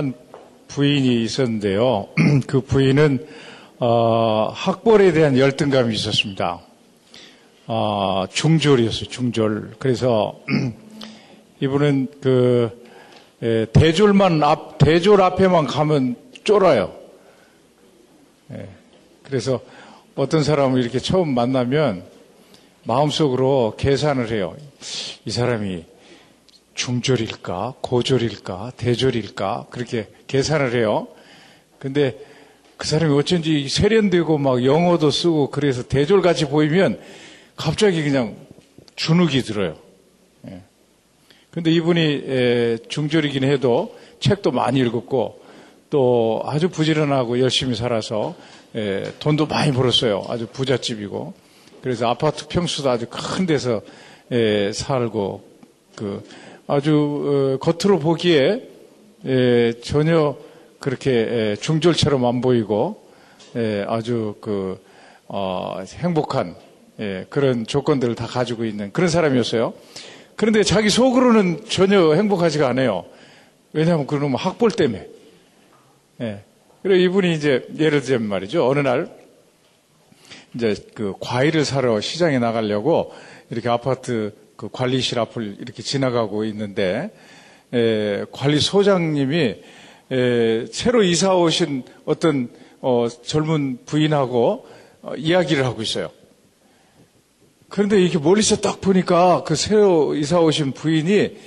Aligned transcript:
한 0.00 0.14
부인이 0.68 1.22
있었는데요. 1.24 2.08
그 2.48 2.62
부인은 2.62 3.26
어, 3.80 4.50
학벌에 4.54 5.12
대한 5.12 5.36
열등감이 5.36 5.94
있었습니다. 5.94 6.60
어, 7.66 8.24
중졸이었어요. 8.32 9.10
중졸. 9.10 9.74
그래서 9.78 10.40
이분은 11.60 12.08
그 12.22 12.82
에, 13.42 13.66
대졸만 13.66 14.42
앞 14.42 14.78
대졸 14.78 15.20
앞에만 15.20 15.66
가면 15.66 16.16
쫄아요. 16.44 16.94
예, 18.52 18.68
그래서 19.22 19.60
어떤 20.14 20.42
사람을 20.42 20.80
이렇게 20.80 20.98
처음 20.98 21.34
만나면 21.34 22.04
마음속으로 22.84 23.74
계산을 23.76 24.30
해요. 24.30 24.56
이 25.26 25.30
사람이 25.30 25.84
중졸일까, 26.80 27.74
고졸일까, 27.82 28.72
대졸일까, 28.78 29.66
그렇게 29.68 30.08
계산을 30.26 30.74
해요. 30.74 31.08
근데 31.78 32.18
그 32.78 32.88
사람이 32.88 33.14
어쩐지 33.14 33.68
세련되고 33.68 34.38
막 34.38 34.64
영어도 34.64 35.10
쓰고 35.10 35.50
그래서 35.50 35.82
대졸같이 35.82 36.46
보이면 36.46 36.98
갑자기 37.54 38.02
그냥 38.02 38.34
주눅이 38.96 39.42
들어요. 39.42 39.76
예. 40.48 40.62
근데 41.50 41.70
이분이 41.70 42.78
중졸이긴 42.88 43.44
해도 43.44 43.94
책도 44.20 44.50
많이 44.50 44.80
읽었고 44.80 45.38
또 45.90 46.42
아주 46.46 46.70
부지런하고 46.70 47.40
열심히 47.40 47.74
살아서 47.74 48.34
돈도 49.18 49.48
많이 49.48 49.70
벌었어요. 49.72 50.24
아주 50.28 50.46
부잣집이고 50.46 51.34
그래서 51.82 52.08
아파트 52.08 52.48
평수도 52.48 52.88
아주 52.88 53.06
큰 53.10 53.44
데서 53.44 53.82
살고 54.72 55.50
그 55.94 56.24
아주 56.72 57.58
어, 57.58 57.58
겉으로 57.58 57.98
보기에 57.98 58.68
전혀 59.82 60.36
그렇게 60.78 61.56
중졸처럼 61.60 62.24
안 62.24 62.40
보이고 62.40 63.02
아주 63.88 64.36
그 64.40 64.80
어, 65.26 65.82
행복한 65.96 66.54
그런 67.28 67.66
조건들을 67.66 68.14
다 68.14 68.26
가지고 68.26 68.64
있는 68.64 68.92
그런 68.92 69.10
사람이었어요. 69.10 69.74
그런데 70.36 70.62
자기 70.62 70.90
속으로는 70.90 71.64
전혀 71.68 72.14
행복하지가 72.14 72.68
않아요. 72.68 73.04
왜냐하면 73.72 74.06
그놈 74.06 74.36
학벌 74.36 74.70
때문에. 74.70 75.08
예. 76.20 76.44
그리고 76.84 77.00
이분이 77.00 77.34
이제 77.34 77.66
예를 77.80 78.00
들면 78.00 78.28
말이죠. 78.28 78.68
어느 78.68 78.78
날 78.78 79.10
이제 80.54 80.76
그 80.94 81.14
과일을 81.18 81.64
사러 81.64 82.00
시장에 82.00 82.38
나가려고 82.38 83.12
이렇게 83.50 83.68
아파트 83.68 84.34
그 84.60 84.68
관리실 84.70 85.18
앞을 85.18 85.56
이렇게 85.58 85.82
지나가고 85.82 86.44
있는데 86.44 87.10
에, 87.72 88.26
관리소장님이 88.30 89.54
에, 90.10 90.66
새로 90.70 91.02
이사 91.02 91.34
오신 91.34 91.84
어떤 92.04 92.50
어, 92.82 93.06
젊은 93.08 93.78
부인하고 93.86 94.66
어, 95.00 95.14
이야기를 95.16 95.64
하고 95.64 95.80
있어요. 95.80 96.10
그런데 97.70 98.02
이렇게 98.02 98.18
멀리서 98.18 98.56
딱 98.56 98.82
보니까 98.82 99.44
그 99.44 99.56
새로 99.56 100.14
이사 100.14 100.40
오신 100.40 100.72
부인이 100.72 101.38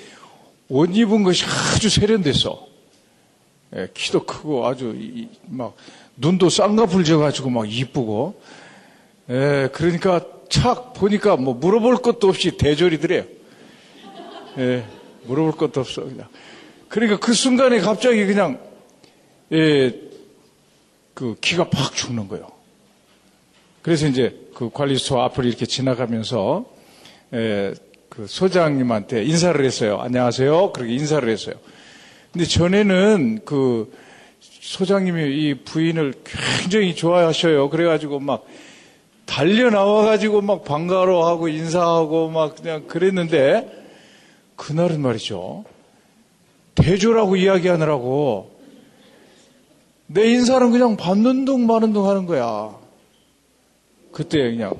옷 0.69 0.89
입은 0.97 1.22
것이 1.23 1.46
아주 1.46 1.91
세련됐어. 1.91 2.66
예, 3.75 3.90
키도 3.94 4.25
크고 4.25 4.66
아주 4.66 4.96
이, 4.97 5.28
막 5.46 5.75
눈도 6.18 6.50
쌍꺼풀 6.50 7.03
져가지고 7.03 7.52
막 7.52 7.72
이쁘고. 7.72 8.41
예, 9.29 9.69
그러니까 9.72 10.33
착 10.53 10.94
보니까 10.94 11.36
뭐 11.36 11.56
물어볼 11.56 11.97
것도 11.97 12.28
없이 12.28 12.58
대졸이더래요. 12.58 13.25
예, 14.59 14.86
물어볼 15.24 15.53
것도 15.53 15.81
없어 15.81 16.03
그냥. 16.03 16.28
그러니까 16.90 17.18
그 17.18 17.34
순간에 17.34 17.80
갑자기 17.80 18.24
그냥 18.28 18.59
예, 19.52 20.00
그 21.16 21.36
기가 21.41 21.72
팍 21.72 21.96
죽는 21.96 22.28
거예요. 22.28 22.52
그래서 23.81 24.06
이제 24.06 24.40
그 24.53 24.69
관리소 24.72 25.19
앞을 25.22 25.46
이렇게 25.46 25.66
지나가면서 25.66 26.66
에, 27.34 27.74
그 28.09 28.28
소장님한테 28.28 29.24
인사를 29.24 29.66
했어요. 29.66 29.97
안녕하세요. 30.02 30.72
그렇게 30.72 30.94
인사를 30.94 31.28
했어요. 31.28 31.56
근데 32.31 32.46
전에는 32.46 33.40
그 33.44 33.91
소장님이 34.40 35.35
이 35.35 35.53
부인을 35.66 36.14
굉장히 36.24 36.96
좋아하셔요. 36.96 37.72
그래가지고 37.72 38.20
막 38.20 38.46
달려 39.25 39.69
나와가지고 39.69 40.41
막 40.41 40.63
반가워하고 40.63 41.47
인사하고 41.47 42.29
막 42.29 42.56
그냥 42.56 42.88
그랬는데 42.88 43.84
그날은 44.56 45.01
말이죠. 45.01 45.66
대조라고 46.75 47.35
이야기하느라고 47.35 48.51
내 50.07 50.31
인사는 50.31 50.72
그냥 50.72 50.97
받는 50.97 51.45
둥 51.45 51.66
마는 51.66 51.94
둥 51.94 52.07
하는 52.07 52.25
거야. 52.25 52.78
그때 54.11 54.38
그냥 54.51 54.75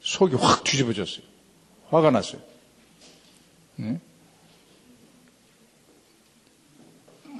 속이 0.00 0.36
확 0.36 0.64
뒤집어졌어요. 0.64 1.24
화가 1.88 2.10
났어요. 2.10 2.40
응? 3.80 4.00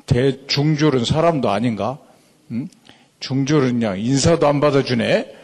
대중졸은 0.07 1.05
사람도 1.05 1.51
아닌가? 1.51 1.99
응? 2.51 2.69
중졸은 3.21 3.73
그냥 3.75 3.99
인사도 4.01 4.47
안 4.47 4.61
받아주네? 4.61 5.44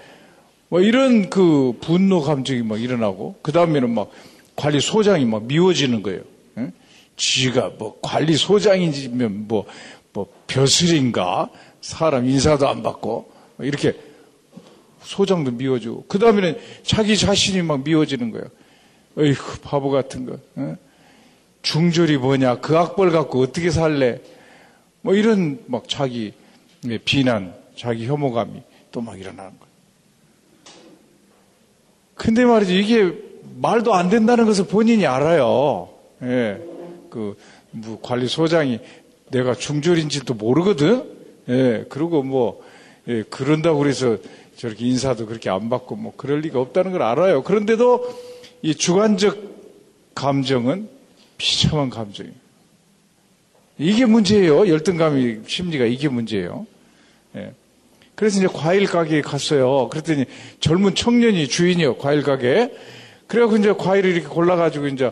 뭐 0.71 0.81
이런 0.81 1.29
그 1.31 1.77
분노 1.81 2.23
감정이 2.23 2.63
막 2.63 2.81
일어나고, 2.81 3.37
그 3.43 3.53
다음에는 3.53 3.91
막 3.91 4.11
관리 4.57 4.81
소장이 4.81 5.25
막 5.25 5.45
미워지는 5.45 6.03
거예요. 6.03 6.23
응? 6.59 6.73
지가 7.17 7.73
뭐 7.79 7.99
관리 8.01 8.37
소장이면 8.37 9.49
뭐, 9.49 9.67
뭐 10.13 10.33
벼슬인가? 10.47 11.51
사람 11.81 12.27
인사도 12.29 12.69
안 12.69 12.83
받고, 12.83 13.31
이렇게 13.59 13.95
소장도 15.03 15.51
미워지고, 15.53 16.05
그 16.09 16.19
다음에는 16.19 16.57
자기 16.85 17.17
자신이 17.17 17.63
막 17.63 17.83
미워지는 17.83 18.31
거예요. 18.31 18.47
어이구, 19.17 19.59
바보 19.63 19.91
같은 19.91 20.25
거. 20.25 20.39
어? 20.55 20.77
중졸이 21.63 22.17
뭐냐? 22.19 22.61
그 22.61 22.79
악벌 22.79 23.11
갖고 23.11 23.41
어떻게 23.43 23.71
살래? 23.71 24.21
뭐 25.03 25.15
이런 25.15 25.59
막 25.67 25.89
자기 25.89 26.33
비난, 27.05 27.55
자기 27.77 28.07
혐오감이 28.07 28.63
또 28.93 29.01
막 29.01 29.19
일어나는 29.19 29.51
거예요. 29.59 29.70
근데 32.21 32.45
말이죠. 32.45 32.75
이게 32.75 33.15
말도 33.63 33.95
안 33.95 34.11
된다는 34.11 34.45
것을 34.45 34.67
본인이 34.67 35.07
알아요. 35.07 35.89
예. 36.23 36.61
그, 37.09 37.35
뭐 37.71 37.99
관리소장이 38.03 38.79
내가 39.31 39.55
중졸인지도 39.55 40.35
모르거든? 40.35 41.11
예. 41.49 41.87
그리고 41.89 42.23
뭐, 42.23 42.63
예. 43.09 43.23
그런다고 43.23 43.79
그래서 43.79 44.19
저렇게 44.57 44.85
인사도 44.85 45.25
그렇게 45.25 45.49
안 45.49 45.71
받고 45.71 45.97
뭐 45.97 46.13
그럴 46.15 46.41
리가 46.41 46.61
없다는 46.61 46.93
걸 46.93 47.01
알아요. 47.01 47.43
그런데도 47.43 48.07
이 48.61 48.75
주관적 48.75 49.39
감정은 50.15 50.91
비참한 51.39 51.89
감정이에요. 51.89 52.37
이게 53.79 54.05
문제예요. 54.05 54.69
열등감이 54.69 55.39
심리가 55.47 55.87
이게 55.87 56.11
문제예요. 56.11 56.67
예. 57.37 57.55
그래서 58.21 58.37
이제 58.37 58.49
과일 58.53 58.85
가게에 58.85 59.23
갔어요. 59.23 59.89
그랬더니 59.89 60.27
젊은 60.61 60.95
청년이 60.95 61.49
주인이요. 61.49 61.97
과일 61.97 62.23
가게. 62.23 62.71
그래갖고 63.27 63.57
이제 63.57 63.73
과일을 63.73 64.11
이렇게 64.11 64.29
골라가지고 64.29 64.89
이제 64.89 65.11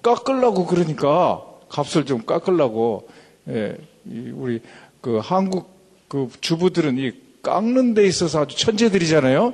깎으려고 0.00 0.64
그러니까 0.64 1.44
값을 1.68 2.06
좀 2.06 2.24
깎으려고 2.24 3.10
예. 3.50 3.76
우리 4.06 4.62
그 5.02 5.18
한국 5.18 5.68
그 6.08 6.30
주부들은 6.40 6.96
이 6.96 7.12
깎는 7.42 7.92
데 7.92 8.06
있어서 8.06 8.40
아주 8.40 8.56
천재들이잖아요. 8.56 9.52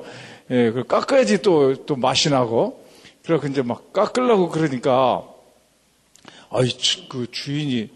예, 0.51 0.71
그 0.71 0.85
깎아야지 0.85 1.41
또, 1.41 1.85
또 1.85 1.97
맛이 1.97 2.29
나고. 2.29 2.85
그래서 3.25 3.45
이제 3.47 3.61
막 3.61 3.91
깎으려고 3.91 4.47
그러니까, 4.47 5.27
아이, 6.49 6.69
그 7.09 7.27
주인이 7.29 7.89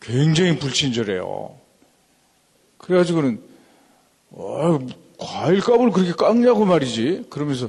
굉장히 0.00 0.56
불친절해요. 0.56 1.56
그래가지고는, 2.78 3.51
어, 4.32 4.78
과일값을 5.18 5.90
그렇게 5.90 6.12
깎냐고 6.12 6.64
말이지. 6.64 7.26
그러면서, 7.30 7.68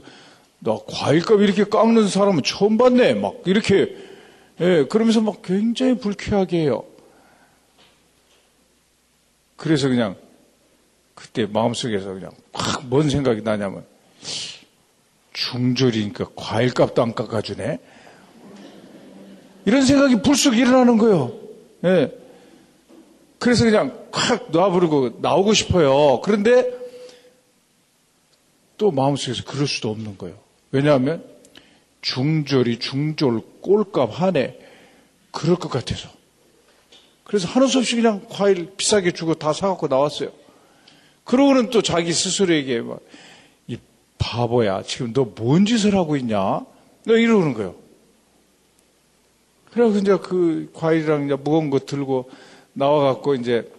나 0.60 0.78
과일값 0.88 1.42
이렇게 1.42 1.66
깎는 1.66 2.08
사람은 2.08 2.44
처음 2.44 2.78
봤네. 2.78 3.16
막 3.16 3.36
이렇게, 3.46 3.96
예, 4.62 4.86
그러면서 4.86 5.22
막 5.22 5.42
굉장히 5.42 5.98
불쾌하게 5.98 6.60
해요. 6.62 6.86
그래서 9.58 9.88
그냥 9.88 10.16
그때 11.16 11.46
마음속에서 11.46 12.14
그냥 12.14 12.32
확 12.54 12.90
뭔 12.90 13.10
생각이 13.10 13.42
나냐면 13.42 13.86
중졸이니까 15.32 16.28
과일값도 16.36 17.02
안 17.02 17.14
깎아주네. 17.14 17.80
이런 19.66 19.82
생각이 19.84 20.22
불쑥 20.22 20.58
일어나는 20.58 20.98
거예요. 20.98 21.32
예. 21.86 22.23
그래서 23.44 23.66
그냥 23.66 24.08
확 24.14 24.52
놔부르고 24.52 25.20
나오고 25.22 25.54
싶어요. 25.54 26.22
그런데 26.24 26.72
또 28.78 28.90
마음속에서 28.90 29.44
그럴 29.44 29.68
수도 29.68 29.90
없는 29.90 30.18
거예요. 30.18 30.38
왜냐하면 30.72 31.26
중졸이 32.00 32.80
중졸 32.80 33.42
꼴값 33.60 34.22
하네. 34.22 34.58
그럴 35.32 35.58
것 35.58 35.68
같아서. 35.70 36.08
그래서 37.26 37.50
하는 37.50 37.68
수 37.68 37.80
없이 37.80 37.98
그냥 37.98 38.26
과일 38.30 38.76
비싸게 38.78 39.12
주고 39.12 39.34
다 39.34 39.52
사갖고 39.52 39.90
나왔어요. 39.90 40.30
그러고는 41.26 41.70
또 41.70 41.82
자기 41.82 42.14
스스로에게 42.14 42.80
막, 42.80 43.02
이 43.68 43.78
바보야, 44.20 44.84
지금 44.84 45.12
너 45.12 45.26
뭔 45.26 45.66
짓을 45.66 45.96
하고 45.96 46.16
있냐? 46.16 46.38
너 47.04 47.18
이러는 47.18 47.54
거예요. 47.56 47.76
그래서 49.74 50.00
이제 50.00 50.16
그 50.16 50.72
과일이랑 50.74 51.26
이제 51.26 51.36
무거운 51.36 51.70
거 51.70 51.80
들고 51.80 52.30
나와갖고 52.74 53.36
이제 53.36 53.72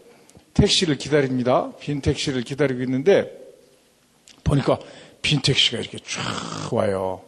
택시를 0.54 0.96
기다립니다. 0.96 1.72
빈 1.80 2.00
택시를 2.00 2.42
기다리고 2.42 2.82
있는데 2.82 3.30
보니까 4.44 4.78
빈 5.20 5.40
택시가 5.40 5.78
이렇게 5.78 5.98
쫙 5.98 6.72
와요. 6.72 7.22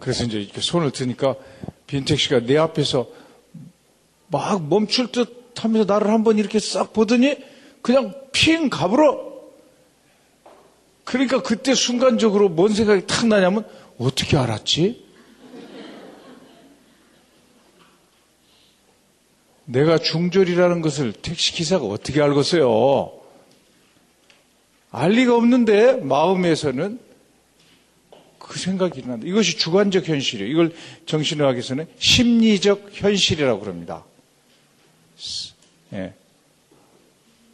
그래서 0.00 0.24
이제 0.24 0.40
이렇게 0.40 0.60
손을 0.60 0.90
드니까 0.90 1.36
빈 1.86 2.04
택시가 2.04 2.40
내 2.40 2.56
앞에서 2.56 3.06
막 4.28 4.66
멈출 4.66 5.12
듯 5.12 5.54
하면서 5.56 5.84
나를 5.84 6.08
한번 6.10 6.38
이렇게 6.38 6.58
싹 6.58 6.92
보더니 6.92 7.36
그냥 7.82 8.14
핑 8.32 8.70
가불어. 8.70 9.32
그러니까 11.04 11.42
그때 11.42 11.74
순간적으로 11.74 12.48
뭔 12.48 12.72
생각이 12.72 13.06
탁 13.06 13.26
나냐면 13.26 13.66
어떻게 13.98 14.36
알았지? 14.36 15.04
내가 19.64 19.98
중졸이라는 19.98 20.80
것을 20.82 21.12
택시기사가 21.12 21.84
어떻게 21.84 22.20
알겠어요? 22.20 23.12
알 24.90 25.12
리가 25.12 25.36
없는데 25.36 25.94
마음에서는 25.96 26.98
그 28.38 28.58
생각이 28.58 28.98
일어난다. 28.98 29.26
이것이 29.26 29.56
주관적 29.56 30.08
현실이에요. 30.08 30.50
이걸 30.50 30.74
정신의학에서는 31.06 31.86
심리적 31.98 32.90
현실이라고 32.92 33.60
그럽니다. 33.60 34.04
예. 35.94 36.12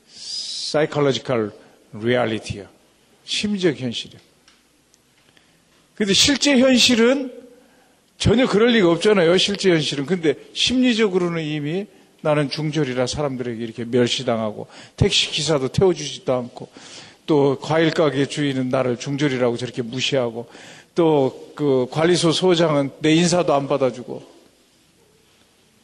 psychological 0.09 1.53
reality야. 1.93 2.69
심리적 3.25 3.79
현실이야. 3.79 4.19
근데 5.95 6.13
실제 6.13 6.59
현실은 6.59 7.33
전혀 8.17 8.47
그럴 8.49 8.71
리가 8.73 8.91
없잖아요. 8.91 9.37
실제 9.39 9.71
현실은. 9.71 10.07
근데 10.07 10.35
심리적으로는 10.53 11.45
이미 11.45 11.87
나는 12.29 12.51
중졸이라 12.51 13.07
사람들에게 13.07 13.65
이렇게 13.65 13.85
멸시당하고 13.85 14.67
택시 14.97 15.31
기사도 15.31 15.69
태워주지도 15.69 16.33
않고 16.35 16.69
또 17.27 17.59
과일 17.61 17.91
가게 17.91 18.27
주인은 18.27 18.69
나를 18.69 18.99
중졸이라고 18.99 19.57
저렇게 19.57 19.83
무시하고 19.83 20.49
또 20.95 21.49
그 21.59 21.89
관리소 21.91 22.31
소장은 22.31 22.93
내 23.01 23.13
인사도 23.17 23.53
안 23.53 23.67
받아주고 23.67 24.23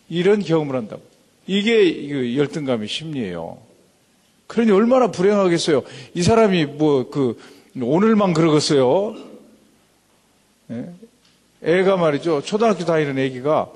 이런 0.09 0.41
경험을 0.41 0.77
한다고. 0.77 1.03
이게 1.49 2.37
열등감의 2.37 2.87
심리예요. 2.87 3.59
그러니 4.47 4.71
얼마나 4.71 5.11
불행하겠어요. 5.11 5.83
이 6.15 6.23
사람이 6.23 6.67
뭐 6.67 7.11
그 7.11 7.37
오늘만 7.83 8.35
그러겠어요. 8.35 9.17
예? 10.71 10.91
애가 11.65 11.97
말이죠. 11.97 12.43
초등학교 12.43 12.85
다니는 12.85 13.19
애기가 13.19 13.73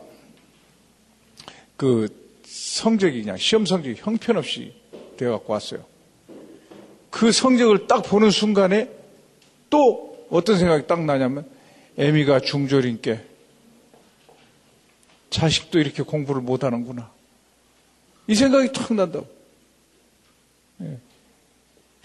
그 1.76 2.27
성적이 2.48 3.22
그냥 3.22 3.36
시험 3.36 3.66
성적이 3.66 3.96
형편없이 3.98 4.72
되어 5.18 5.32
갖고 5.32 5.52
왔어요. 5.52 5.84
그 7.10 7.30
성적을 7.30 7.86
딱 7.86 8.02
보는 8.02 8.30
순간에 8.30 8.90
또 9.68 10.26
어떤 10.30 10.58
생각이 10.58 10.86
딱 10.86 11.04
나냐면 11.04 11.46
애미가 11.98 12.40
중졸인께 12.40 13.20
자식도 15.28 15.78
이렇게 15.78 16.02
공부를 16.02 16.40
못하는구나. 16.40 17.10
이 18.28 18.34
생각이 18.34 18.72
탁 18.72 18.94
난다고. 18.94 19.26
예. 20.82 20.98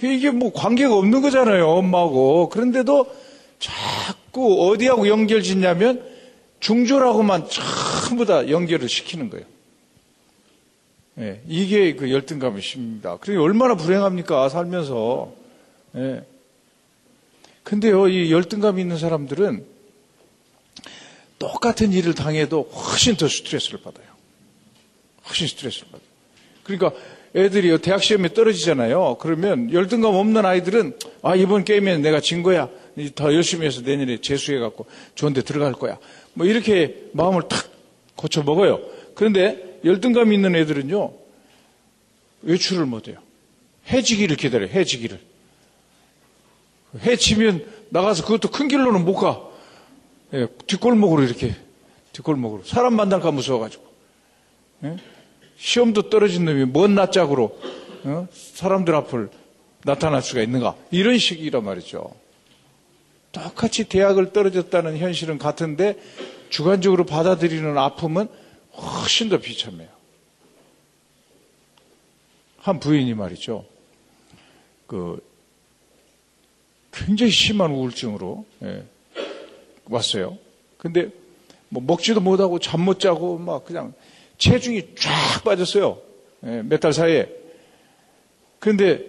이게 0.01 0.29
뭐 0.31 0.51
관계가 0.51 0.93
없는 0.93 1.21
거잖아요, 1.21 1.69
엄마하고. 1.69 2.49
그런데도 2.49 3.15
자꾸 3.59 4.69
어디하고 4.69 5.07
연결 5.07 5.41
짓냐면 5.41 6.05
중졸하고만 6.59 7.47
전부 7.49 8.25
다 8.25 8.49
연결을 8.49 8.89
시키는 8.89 9.29
거예요. 9.29 9.52
예. 11.19 11.42
이게 11.48 11.95
그 11.95 12.12
열등감의 12.12 12.62
심입니다. 12.62 13.18
그게 13.18 13.38
얼마나 13.38 13.75
불행합니까, 13.75 14.50
살면서. 14.50 15.33
예. 15.95 16.24
근데요, 17.63 18.07
이 18.07 18.31
열등감이 18.31 18.81
있는 18.81 18.98
사람들은 18.98 19.65
똑같은 21.39 21.94
일을 21.94 22.13
당해도 22.13 22.63
훨씬 22.63 23.15
더 23.15 23.27
스트레스를 23.27 23.81
받아요. 23.81 24.07
훨씬 25.27 25.48
스트레스를 25.48 25.88
받아요. 25.92 26.07
그러니까 26.63 26.94
애들이 27.36 27.77
대학 27.80 28.04
시험에 28.04 28.33
떨어지잖아요. 28.33 29.18
그러면 29.19 29.71
열등감 29.74 30.15
없는 30.15 30.45
아이들은 30.45 30.98
아 31.21 31.36
이번 31.36 31.63
게임에는 31.65 32.01
내가 32.01 32.19
진 32.19 32.44
거야. 32.44 32.69
더 33.15 33.33
열심히 33.33 33.65
해서 33.65 33.81
내년에 33.81 34.21
재수해 34.21 34.60
갖고 34.60 34.86
좋은 35.15 35.33
데 35.33 35.42
들어갈 35.42 35.74
거야. 35.74 35.98
뭐 36.33 36.45
이렇게 36.45 37.10
마음을 37.13 37.44
탁 37.50 37.69
고쳐 38.15 38.44
먹어요. 38.44 38.80
그런데 39.15 39.72
열등감 39.83 40.33
있는 40.33 40.56
애들은요. 40.56 41.13
외출을 42.44 42.85
못 42.85 43.07
해요. 43.07 43.18
해지기를 43.88 44.38
기다려요. 44.38 44.69
해지기를. 44.69 45.19
해치면 47.00 47.65
나가서 47.89 48.24
그것도 48.24 48.50
큰 48.50 48.68
길로는 48.68 49.03
못 49.06 49.15
가. 49.15 49.41
예, 50.33 50.47
뒷골목으로 50.68 51.24
이렇게 51.24 51.56
뒷골목으로 52.13 52.63
사람 52.63 52.95
만날까 52.95 53.31
무서워가지고 53.31 53.83
예? 54.85 54.97
시험도 55.57 56.09
떨어진 56.09 56.45
놈이 56.45 56.65
뭔 56.65 56.95
낯짝으로 56.95 57.59
어? 58.06 58.27
사람들 58.31 58.95
앞을 58.95 59.29
나타날 59.83 60.21
수가 60.21 60.41
있는가 60.41 60.75
이런 60.91 61.18
식이란 61.18 61.63
말이죠. 61.63 62.15
똑같이 63.31 63.86
대학을 63.86 64.33
떨어졌다는 64.33 64.98
현실은 64.98 65.38
같은데 65.38 66.00
주관적으로 66.50 67.05
받아들이는 67.05 67.77
아픔은 67.77 68.27
훨씬 68.75 69.30
더 69.30 69.38
비참해요. 69.39 69.89
한 72.58 72.80
부인이 72.80 73.13
말이죠. 73.13 73.65
그 74.88 75.22
굉장히 76.92 77.32
심한 77.32 77.72
우울증으로 77.72 78.46
예, 78.63 78.84
왔어요. 79.86 80.38
근데 80.77 81.10
뭐 81.70 81.82
먹지도 81.86 82.22
못하고 82.22 82.60
잠 82.60 82.82
못 82.82 83.00
자고 83.00 83.38
막 83.38 83.65
그냥 83.65 83.94
체중이 84.38 84.96
쫙 84.96 85.44
빠졌어요. 85.44 86.00
예, 86.46 86.62
몇달 86.63 86.94
사이에. 86.94 87.30
그런데 88.60 89.06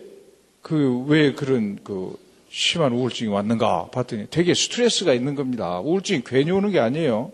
그 0.63 1.05
왜 1.07 1.33
그런 1.35 1.79
그 1.85 2.19
심한 2.51 2.93
우울증이 2.93 3.31
왔는가 3.31 3.91
봤더니 3.91 4.29
되게 4.31 4.55
스트레스가 4.55 5.13
있는 5.13 5.35
겁니다. 5.35 5.81
우울증이 5.81 6.23
괜히 6.25 6.51
오는 6.51 6.71
게 6.71 6.81
아니에요. 6.81 7.33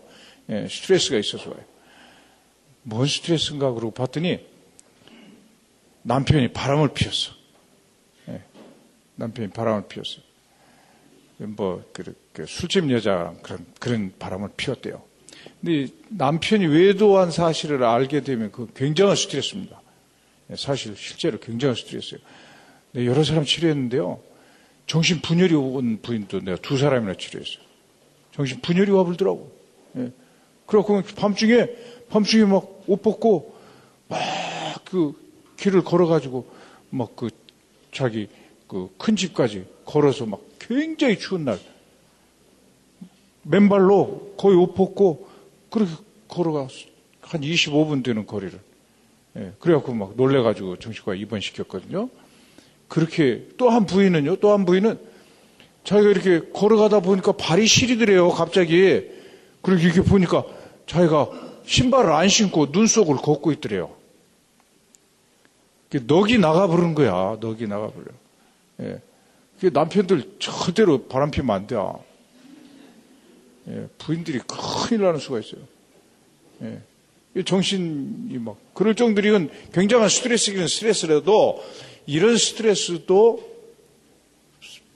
예, 0.49 0.67
스트레스가 0.69 1.17
있어서 1.17 1.49
와요. 1.51 1.70
뭔 2.83 3.07
스트레스인가 3.07 3.71
그러고 3.71 3.91
봤더니 3.91 4.39
남편이 6.03 6.53
바람을 6.53 6.93
피웠어. 6.93 7.33
예, 8.29 8.41
남편이 9.15 9.49
바람을 9.49 9.87
피웠어요. 9.87 10.23
뭐, 11.37 11.83
그, 11.93 12.15
그 12.33 12.45
술집 12.45 12.89
여자 12.91 13.33
그런, 13.41 13.65
그런 13.79 14.13
바람을 14.17 14.49
피웠대요. 14.57 15.01
근데 15.59 15.91
남편이 16.09 16.67
외도한 16.67 17.31
사실을 17.31 17.83
알게 17.83 18.21
되면 18.21 18.51
그 18.51 18.71
굉장한 18.75 19.15
스트레스입니다. 19.15 19.81
예, 20.49 20.55
사실 20.55 20.95
실제로 20.95 21.39
굉장한 21.39 21.75
스트레스예요. 21.75 22.21
네, 22.93 23.05
여러 23.05 23.23
사람 23.23 23.45
치료했는데요. 23.45 24.21
정신 24.85 25.21
분열이 25.21 25.55
온 25.55 26.01
부인도 26.01 26.41
내가 26.41 26.57
두 26.57 26.77
사람이나 26.77 27.13
치료했어요. 27.13 27.63
정신 28.33 28.59
분열이 28.61 28.91
와버리더라고. 28.91 29.51
예. 29.97 30.11
그래갖고 30.65 31.01
밤중에, 31.15 31.69
밤중에 32.11 32.45
막 32.45 32.83
옷 32.87 33.01
벗고 33.01 33.55
막 34.09 34.19
그 34.85 35.13
길을 35.57 35.83
걸어가지고 35.83 36.45
막 36.91 37.15
그 37.15 37.29
자기 37.91 38.27
그 38.67 38.89
큰 38.97 39.15
집까지 39.15 39.65
걸어서 39.85 40.25
막 40.25 40.41
굉장히 40.59 41.17
추운 41.17 41.45
날 41.45 41.59
맨발로 43.43 44.35
거의 44.37 44.57
옷 44.57 44.73
벗고 44.73 45.27
그렇게 45.69 45.91
걸어가 46.27 46.67
한 47.21 47.41
25분 47.41 48.03
되는 48.03 48.25
거리를 48.25 48.59
예, 49.37 49.53
그래갖고 49.59 49.93
막 49.93 50.13
놀래가지고 50.17 50.77
정신과 50.77 51.15
입원시켰거든요. 51.15 52.09
그렇게 52.89 53.47
또 53.57 53.69
한 53.69 53.85
부인은요, 53.85 54.35
또 54.37 54.51
한 54.51 54.65
부인은 54.65 54.99
자기가 55.85 56.09
이렇게 56.09 56.51
걸어가다 56.51 56.99
보니까 56.99 57.31
발이 57.31 57.65
시리더래요, 57.65 58.29
갑자기. 58.29 59.07
그리고 59.61 59.81
이렇게 59.81 60.01
보니까 60.01 60.43
자기가 60.85 61.29
신발을 61.65 62.11
안 62.11 62.27
신고 62.27 62.71
눈 62.71 62.87
속을 62.87 63.17
걷고 63.17 63.51
있더래요. 63.53 63.95
넋이 65.89 66.37
나가버리는 66.37 66.95
거야, 66.95 67.37
넋이 67.39 67.67
나가버려. 67.67 68.05
예. 68.81 69.01
남편들 69.69 70.37
절대로 70.39 71.03
바람 71.03 71.29
피면 71.29 71.55
안 71.55 71.67
돼. 71.67 71.75
예, 73.67 73.87
부인들이 73.97 74.39
큰일 74.47 75.01
나는 75.01 75.19
수가 75.19 75.39
있어요. 75.39 75.61
예. 76.63 77.43
정신이 77.43 78.37
막 78.39 78.57
그럴 78.73 78.95
정도로 78.95 79.47
굉장한 79.71 80.09
스트레스기는 80.09 80.67
스트레스라도 80.67 81.63
이런 82.05 82.37
스트레스도 82.37 83.51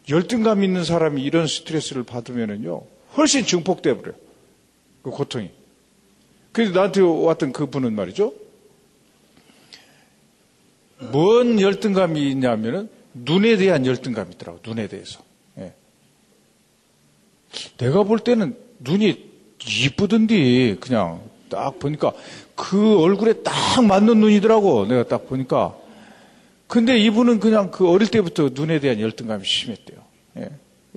열등감 0.09 0.63
있는 0.63 0.83
사람이 0.83 1.23
이런 1.23 1.47
스트레스를 1.47 2.03
받으면은요 2.03 2.83
훨씬 3.15 3.45
증폭돼 3.45 3.95
버려요. 3.97 4.15
그 5.01 5.11
고통이. 5.11 5.49
그래서 6.55 6.71
나한테 6.71 7.01
왔던 7.01 7.51
그 7.51 7.65
분은 7.65 7.93
말이죠. 7.95 8.33
뭔 11.11 11.59
열등감이 11.59 12.31
있냐면은 12.31 12.87
눈에 13.13 13.57
대한 13.57 13.85
열등감이 13.85 14.35
있더라고. 14.35 14.61
눈에 14.65 14.87
대해서. 14.87 15.19
예. 15.57 15.73
내가 17.77 18.03
볼 18.03 18.19
때는 18.19 18.55
눈이 18.79 19.31
이쁘던디 19.67 20.77
그냥 20.79 21.23
딱 21.49 21.77
보니까 21.77 22.13
그 22.55 23.01
얼굴에 23.01 23.43
딱 23.43 23.83
맞는 23.83 24.21
눈이더라고. 24.21 24.85
내가 24.85 25.03
딱 25.09 25.27
보니까. 25.27 25.75
근데 26.67 26.97
이분은 26.97 27.41
그냥 27.41 27.69
그 27.69 27.89
어릴 27.89 28.07
때부터 28.07 28.51
눈에 28.53 28.79
대한 28.79 29.01
열등감이 29.01 29.43
심했대요. 29.43 29.99
예. 30.37 30.51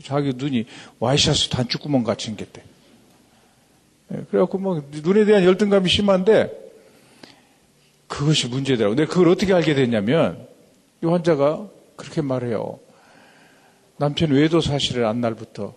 자기 0.04 0.34
눈이 0.36 0.66
와이셔츠 1.00 1.48
단추구멍 1.48 2.04
같이 2.04 2.26
생겼대. 2.26 2.62
예. 4.12 4.24
그래갖고 4.30 4.58
뭐 4.58 4.82
눈에 4.90 5.24
대한 5.24 5.44
열등감이 5.44 5.88
심한데 5.88 6.50
그것이 8.06 8.48
문제더라고. 8.48 8.94
내가 8.94 9.12
그걸 9.12 9.28
어떻게 9.28 9.52
알게 9.52 9.74
됐냐면 9.74 10.46
이 11.02 11.06
환자가 11.06 11.68
그렇게 11.96 12.22
말해요. 12.22 12.80
남편 13.98 14.30
외도 14.30 14.60
사실을 14.60 15.04
안 15.04 15.20
날부터 15.20 15.74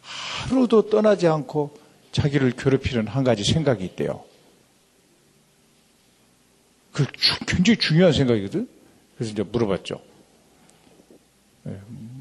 하루도 0.00 0.88
떠나지 0.88 1.26
않고 1.26 1.76
자기를 2.12 2.52
괴롭히는 2.52 3.06
한 3.06 3.24
가지 3.24 3.44
생각이 3.44 3.84
있대요. 3.84 4.24
그 6.92 7.04
굉장히 7.46 7.78
중요한 7.78 8.12
생각이거든. 8.12 8.68
그래서 9.16 9.32
이제 9.32 9.42
물어봤죠. 9.42 10.00
네, 11.64 11.78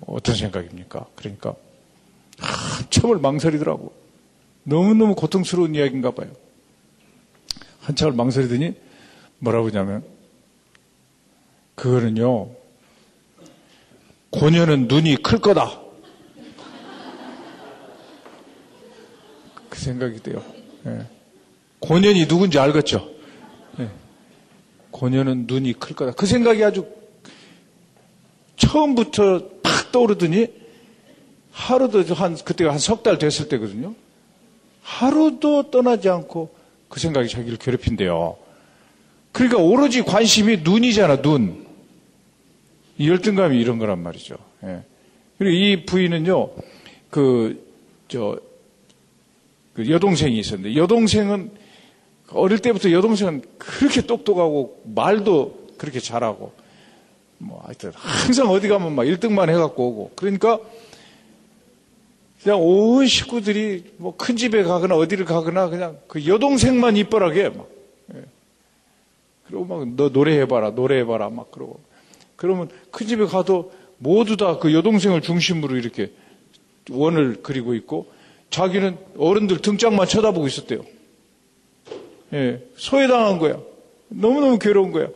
어떤 0.07 0.35
생각입니까? 0.35 1.05
그러니까 1.15 1.55
한참을 2.39 3.19
망설이더라고. 3.19 4.06
너무너무 4.71 5.15
고통스러운 5.15 5.75
이야기인가 5.75 6.11
봐요. 6.11 6.29
한참을 7.79 8.11
망설이더니 8.13 8.73
뭐라고 9.39 9.67
하냐면 9.69 10.03
그거는요 11.75 12.49
고녀는 14.31 14.87
눈이 14.89 15.17
클 15.23 15.39
거다. 15.39 15.79
그 19.69 19.79
생각이 19.79 20.21
돼요. 20.21 20.43
예. 20.85 21.05
고년이 21.79 22.27
누군지 22.27 22.59
알겠죠? 22.59 23.09
예. 23.79 23.89
고년은 24.91 25.45
눈이 25.47 25.73
클 25.73 25.95
거다. 25.95 26.11
그 26.11 26.25
생각이 26.25 26.61
아주 26.65 26.85
처음부터 28.57 29.47
팍 29.63 29.91
떠오르더니 29.93 30.47
하루도 31.53 32.13
한, 32.15 32.35
그때가 32.35 32.71
한 32.71 32.79
석 32.79 33.01
달 33.03 33.17
됐을 33.17 33.47
때거든요. 33.47 33.95
하루도 34.87 35.69
떠나지 35.69 36.07
않고 36.07 36.49
그 36.87 37.01
생각이 37.01 37.27
자기를 37.27 37.57
괴롭힌대요. 37.57 38.37
그러니까 39.33 39.61
오로지 39.61 40.01
관심이 40.01 40.57
눈이잖아, 40.63 41.21
눈. 41.21 41.67
이 42.97 43.09
열등감이 43.09 43.59
이런 43.59 43.79
거란 43.79 44.01
말이죠. 44.01 44.37
예. 44.63 44.83
그리고 45.37 45.53
이 45.53 45.85
부인은요, 45.85 46.49
그, 47.09 47.63
저, 48.07 48.39
그 49.73 49.89
여동생이 49.89 50.39
있었는데, 50.39 50.75
여동생은, 50.77 51.51
어릴 52.31 52.59
때부터 52.59 52.91
여동생은 52.91 53.43
그렇게 53.57 54.01
똑똑하고, 54.01 54.81
말도 54.85 55.67
그렇게 55.77 55.99
잘하고, 55.99 56.53
뭐, 57.37 57.61
하여튼, 57.65 57.91
항상 57.93 58.49
어디 58.49 58.67
가면 58.69 58.95
막 58.95 59.03
1등만 59.03 59.49
해갖고 59.49 59.87
오고, 59.87 60.11
그러니까, 60.15 60.59
그냥 62.43 62.59
온 62.61 63.05
식구들이 63.07 63.93
뭐 63.97 64.15
큰 64.15 64.35
집에 64.37 64.63
가거나 64.63 64.95
어디를 64.95 65.25
가거나 65.25 65.69
그냥 65.69 65.97
그 66.07 66.25
여동생만 66.25 66.95
이뻐하게 66.97 67.49
막. 67.49 67.67
예. 68.15 68.23
그리고 69.47 69.65
막 69.65 69.85
너 69.95 70.09
노래해봐라, 70.09 70.71
노래해봐라 70.71 71.29
막 71.29 71.51
그러고. 71.51 71.79
그러면 72.35 72.69
큰 72.91 73.07
집에 73.07 73.25
가도 73.25 73.71
모두 73.97 74.37
다 74.37 74.59
그 74.59 74.73
여동생을 74.73 75.21
중심으로 75.21 75.75
이렇게 75.77 76.11
원을 76.91 77.37
그리고 77.41 77.73
있고 77.73 78.07
자기는 78.49 78.97
어른들 79.17 79.57
등짝만 79.59 80.07
쳐다보고 80.07 80.47
있었대요. 80.47 80.85
예, 82.33 82.61
소외당한 82.75 83.39
거야. 83.39 83.57
너무너무 84.09 84.59
괴로운 84.59 84.91
거야. 84.91 85.07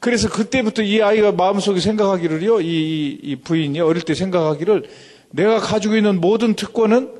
그래서 0.00 0.28
그때부터 0.28 0.82
이 0.82 1.00
아이가 1.00 1.32
마음속에 1.32 1.80
생각하기를요, 1.80 2.60
이, 2.60 2.66
이, 2.66 3.18
이 3.22 3.36
부인이 3.36 3.78
어릴 3.80 4.02
때 4.02 4.14
생각하기를 4.14 4.88
내가 5.34 5.58
가지고 5.58 5.96
있는 5.96 6.20
모든 6.20 6.54
특권은 6.54 7.12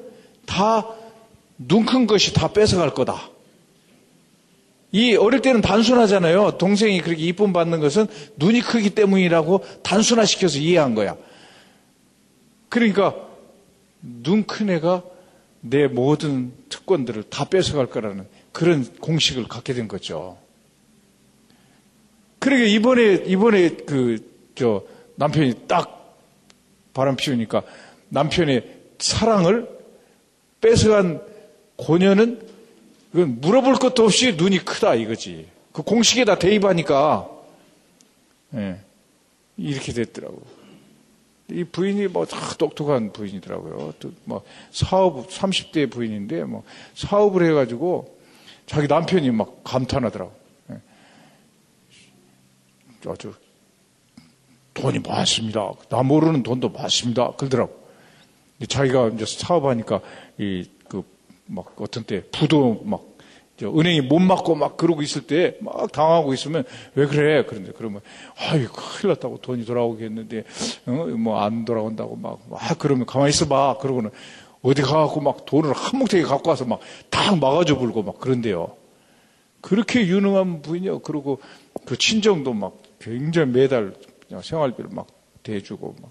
다 0.46 0.94
눈 1.56 1.86
큰 1.86 2.06
것이 2.08 2.34
다 2.34 2.52
뺏어갈 2.52 2.94
거다. 2.94 3.30
이 4.90 5.14
어릴 5.14 5.40
때는 5.40 5.60
단순하잖아요. 5.60 6.58
동생이 6.58 7.00
그렇게 7.00 7.22
이쁨 7.22 7.52
받는 7.52 7.78
것은 7.80 8.06
눈이 8.36 8.60
크기 8.60 8.90
때문이라고 8.90 9.64
단순화시켜서 9.82 10.58
이해한 10.58 10.94
거야. 10.96 11.16
그러니까 12.68 13.14
눈 14.00 14.44
큰 14.46 14.68
애가 14.70 15.02
내 15.60 15.86
모든 15.86 16.52
특권들을 16.68 17.24
다 17.30 17.44
뺏어갈 17.44 17.86
거라는 17.86 18.26
그런 18.52 18.84
공식을 19.00 19.44
갖게 19.48 19.74
된 19.74 19.86
거죠. 19.88 20.36
그러게 22.40 22.66
이번에 22.66 23.24
이번에 23.26 23.70
그 23.70 24.34
저 24.54 24.84
남편이 25.16 25.66
딱 25.66 26.16
바람 26.92 27.16
피우니까 27.16 27.62
남편의 28.14 28.64
사랑을 28.98 29.68
뺏어간 30.60 31.20
고녀는 31.76 32.48
그건 33.10 33.40
물어볼 33.40 33.74
것도 33.74 34.04
없이 34.04 34.34
눈이 34.36 34.64
크다 34.64 34.94
이거지. 34.94 35.48
그 35.72 35.82
공식에 35.82 36.24
다 36.24 36.38
대입하니까 36.38 37.28
예, 38.54 38.80
이렇게 39.56 39.92
됐더라고. 39.92 40.42
이 41.50 41.64
부인이 41.64 42.06
뭐 42.06 42.24
똑똑한 42.56 43.12
부인이더라고요. 43.12 43.92
뭐 44.24 44.44
사업 44.70 45.28
30대 45.28 45.90
부인인데 45.90 46.44
뭐 46.44 46.62
사업을 46.94 47.44
해가지고 47.48 48.16
자기 48.66 48.86
남편이 48.86 49.30
막 49.32 49.62
감탄하더라고. 49.64 50.32
예. 50.70 50.76
아주 53.10 53.34
돈이 54.72 55.00
많습니다. 55.00 55.72
나 55.88 56.02
모르는 56.02 56.42
돈도 56.44 56.70
많습니다. 56.70 57.32
그러더라고. 57.32 57.83
자기가 58.66 59.08
이제 59.08 59.24
사업하니까 59.26 60.00
이막 60.38 61.74
어떤 61.80 62.04
때 62.04 62.22
부도 62.30 62.82
막 62.84 63.02
은행이 63.62 64.00
못 64.02 64.18
맞고 64.18 64.56
막 64.56 64.76
그러고 64.76 65.02
있을 65.02 65.22
때 65.22 65.56
막 65.60 65.90
당하고 65.92 66.34
있으면 66.34 66.64
왜 66.94 67.06
그래? 67.06 67.44
그런데 67.48 67.72
그러면 67.76 68.00
아유 68.36 68.66
큰일 68.68 69.14
났다고 69.14 69.38
돈이 69.40 69.64
돌아오겠는데 69.64 70.44
어? 70.86 70.92
뭐안 70.92 71.64
돌아온다고 71.64 72.16
막, 72.16 72.40
막 72.50 72.60
그러면 72.78 73.06
가만히 73.06 73.30
있어봐. 73.30 73.78
그러고는 73.80 74.10
어디 74.62 74.82
가갖고 74.82 75.20
막 75.20 75.44
돈을 75.44 75.72
한 75.72 75.98
뭉탱이 75.98 76.24
갖고 76.24 76.50
와서 76.50 76.64
막 76.64 76.80
딱 77.24 77.38
막아줘 77.38 77.78
불고 77.78 78.02
막 78.02 78.18
그런데요. 78.18 78.76
그렇게 79.62 80.06
유능한 80.06 80.60
분이요. 80.60 80.98
그리고 80.98 81.40
그 81.86 81.96
친정도 81.96 82.52
막 82.52 82.76
굉장히 82.98 83.50
매달 83.50 83.94
생활비를 84.42 84.90
막 84.92 85.06
대주고 85.42 85.96
막 86.02 86.10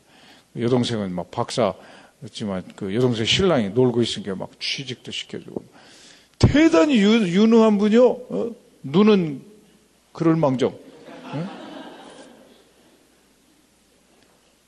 여동생은 0.58 1.12
막 1.12 1.30
박사 1.30 1.76
였지만 2.24 2.64
그 2.76 2.94
여동생 2.96 3.26
신랑이 3.26 3.70
놀고 3.70 4.02
있으니까 4.02 4.36
막 4.36 4.50
취직도 4.60 5.12
시켜주고 5.12 5.64
대단히 6.40 6.98
유, 6.98 7.48
능한 7.48 7.78
분이요. 7.78 8.08
어? 8.08 8.56
눈은 8.84 9.42
그럴 10.12 10.36
망정. 10.36 10.78
어? 11.24 11.64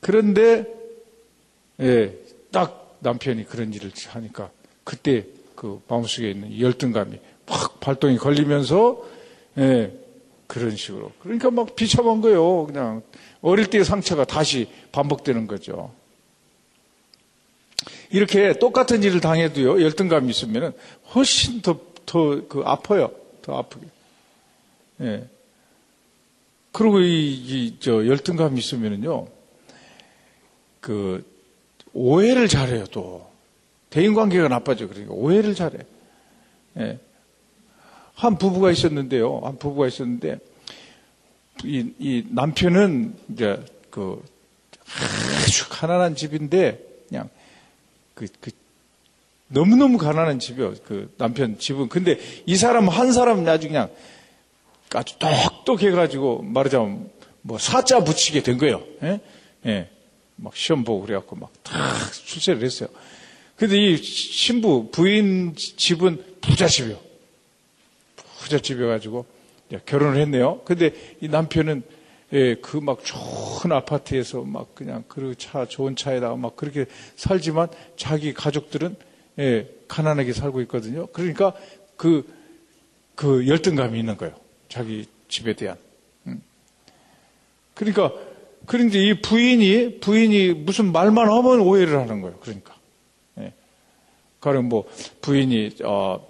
그런데 0.00 0.66
예, 1.80 2.14
딱 2.50 2.96
남편이 3.00 3.46
그런 3.46 3.72
일을 3.72 3.90
하니까 4.08 4.50
그때 4.84 5.26
그 5.54 5.82
마음속에 5.88 6.30
있는 6.30 6.58
열등감이 6.58 7.18
확 7.46 7.80
발동이 7.80 8.16
걸리면서 8.16 9.02
예, 9.58 9.92
그런 10.46 10.76
식으로 10.76 11.12
그러니까 11.20 11.50
막 11.50 11.74
비참한 11.74 12.20
거예요. 12.20 12.66
그냥 12.66 13.02
어릴 13.42 13.66
때의 13.66 13.84
상처가 13.84 14.24
다시 14.24 14.68
반복되는 14.92 15.46
거죠. 15.46 15.92
이렇게 18.10 18.58
똑같은 18.58 19.02
일을 19.02 19.20
당해도요, 19.20 19.82
열등감이 19.82 20.30
있으면 20.30 20.74
훨씬 21.14 21.60
더, 21.62 21.80
더, 22.04 22.46
그, 22.48 22.62
아파요. 22.64 23.10
더 23.42 23.58
아프게. 23.58 23.86
예. 25.02 25.28
그리고 26.72 27.00
이, 27.00 27.32
이, 27.32 27.76
저, 27.80 28.06
열등감이 28.06 28.58
있으면은요, 28.58 29.28
그, 30.80 31.24
오해를 31.92 32.48
잘해요, 32.48 32.84
또. 32.86 33.26
대인 33.90 34.14
관계가 34.14 34.48
나빠져. 34.48 34.88
그러니까 34.88 35.14
오해를 35.14 35.54
잘해. 35.54 35.78
예. 36.78 36.98
한 38.16 38.38
부부가 38.38 38.70
있었는데요. 38.70 39.40
한 39.44 39.58
부부가 39.58 39.86
있었는데 39.86 40.38
이, 41.64 41.92
이 41.98 42.24
남편은 42.30 43.14
이제 43.30 43.64
그 43.90 44.22
아주 45.44 45.68
가난한 45.68 46.16
집인데 46.16 46.82
그냥 47.08 47.28
그, 48.16 48.26
그 48.40 48.50
너무너무 49.48 49.98
가난한 49.98 50.40
집이요. 50.40 50.74
그 50.86 51.14
남편 51.18 51.58
집은. 51.58 51.88
근데 51.88 52.18
이 52.46 52.56
사람 52.56 52.88
한 52.88 53.12
사람은 53.12 53.46
아주 53.48 53.68
그냥 53.68 53.90
아주 54.92 55.14
똑똑해가지고 55.18 56.42
말하자면 56.42 57.10
뭐 57.42 57.58
사자 57.58 58.02
붙이게 58.02 58.42
된 58.42 58.58
거예요. 58.58 58.82
예? 59.04 59.20
예. 59.66 59.90
막 60.34 60.56
시험 60.56 60.82
보고 60.82 61.02
그래갖고 61.02 61.36
막 61.36 61.50
탁 61.62 62.12
출세를 62.12 62.64
했어요. 62.64 62.88
근데 63.56 63.76
이 63.76 63.96
신부 63.96 64.90
부인 64.90 65.54
집은 65.54 66.22
부잣집이요. 66.40 66.98
부잣집이어가지고 68.40 69.26
결혼을 69.84 70.20
했네요. 70.22 70.62
근데 70.64 70.92
이 71.20 71.28
남편은 71.28 71.82
예, 72.32 72.56
그 72.56 72.78
막 72.78 73.04
좋은 73.04 73.70
아파트에서 73.72 74.42
막 74.42 74.74
그냥 74.74 75.04
그 75.08 75.34
차, 75.36 75.66
좋은 75.66 75.94
차에다가 75.94 76.36
막 76.36 76.56
그렇게 76.56 76.86
살지만 77.14 77.68
자기 77.96 78.34
가족들은 78.34 78.96
예, 79.38 79.68
가난하게 79.86 80.32
살고 80.32 80.60
있거든요. 80.62 81.06
그러니까 81.08 81.54
그, 81.96 82.26
그 83.14 83.46
열등감이 83.46 83.98
있는 83.98 84.16
거예요. 84.16 84.34
자기 84.68 85.06
집에 85.28 85.54
대한. 85.54 85.76
음. 86.26 86.42
그러니까, 87.74 88.12
그런데 88.66 88.98
이 89.04 89.20
부인이, 89.20 90.00
부인이 90.00 90.52
무슨 90.54 90.90
말만 90.92 91.28
하면 91.28 91.60
오해를 91.60 91.98
하는 91.98 92.20
거예요. 92.20 92.38
그러니까. 92.40 92.74
예. 93.38 93.52
가령 94.40 94.68
뭐, 94.68 94.88
부인이, 95.20 95.76
어, 95.84 96.26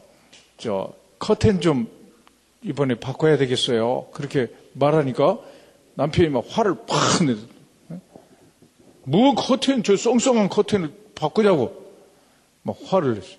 저, 0.58 0.92
커튼 1.18 1.60
좀 1.60 1.88
이번에 2.62 2.96
바꿔야 2.96 3.36
되겠어요. 3.36 4.08
그렇게 4.12 4.48
말하니까 4.74 5.38
남편이 5.96 6.28
막 6.28 6.44
화를 6.48 6.76
팍 6.86 7.24
내서, 7.24 7.40
예? 7.90 8.00
뭐 9.04 9.34
커튼, 9.34 9.82
저 9.82 9.96
썽썽한 9.96 10.48
커튼을 10.48 10.92
바꾸자고. 11.14 11.84
막 12.62 12.76
화를 12.84 13.14
냈어요. 13.14 13.36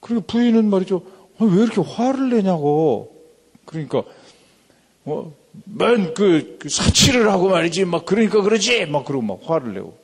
그리고 0.00 0.22
부인은 0.22 0.68
말이죠. 0.68 1.02
아, 1.38 1.44
왜 1.44 1.62
이렇게 1.62 1.80
화를 1.80 2.30
내냐고. 2.30 3.14
그러니까, 3.64 4.02
뭐, 5.04 5.34
맨 5.64 6.14
그, 6.14 6.56
그 6.58 6.68
사치를 6.68 7.30
하고 7.30 7.48
말이지. 7.48 7.84
막 7.84 8.04
그러니까 8.04 8.42
그러지. 8.42 8.86
막 8.86 9.04
그러고 9.04 9.24
막 9.24 9.40
화를 9.42 9.74
내고. 9.74 9.96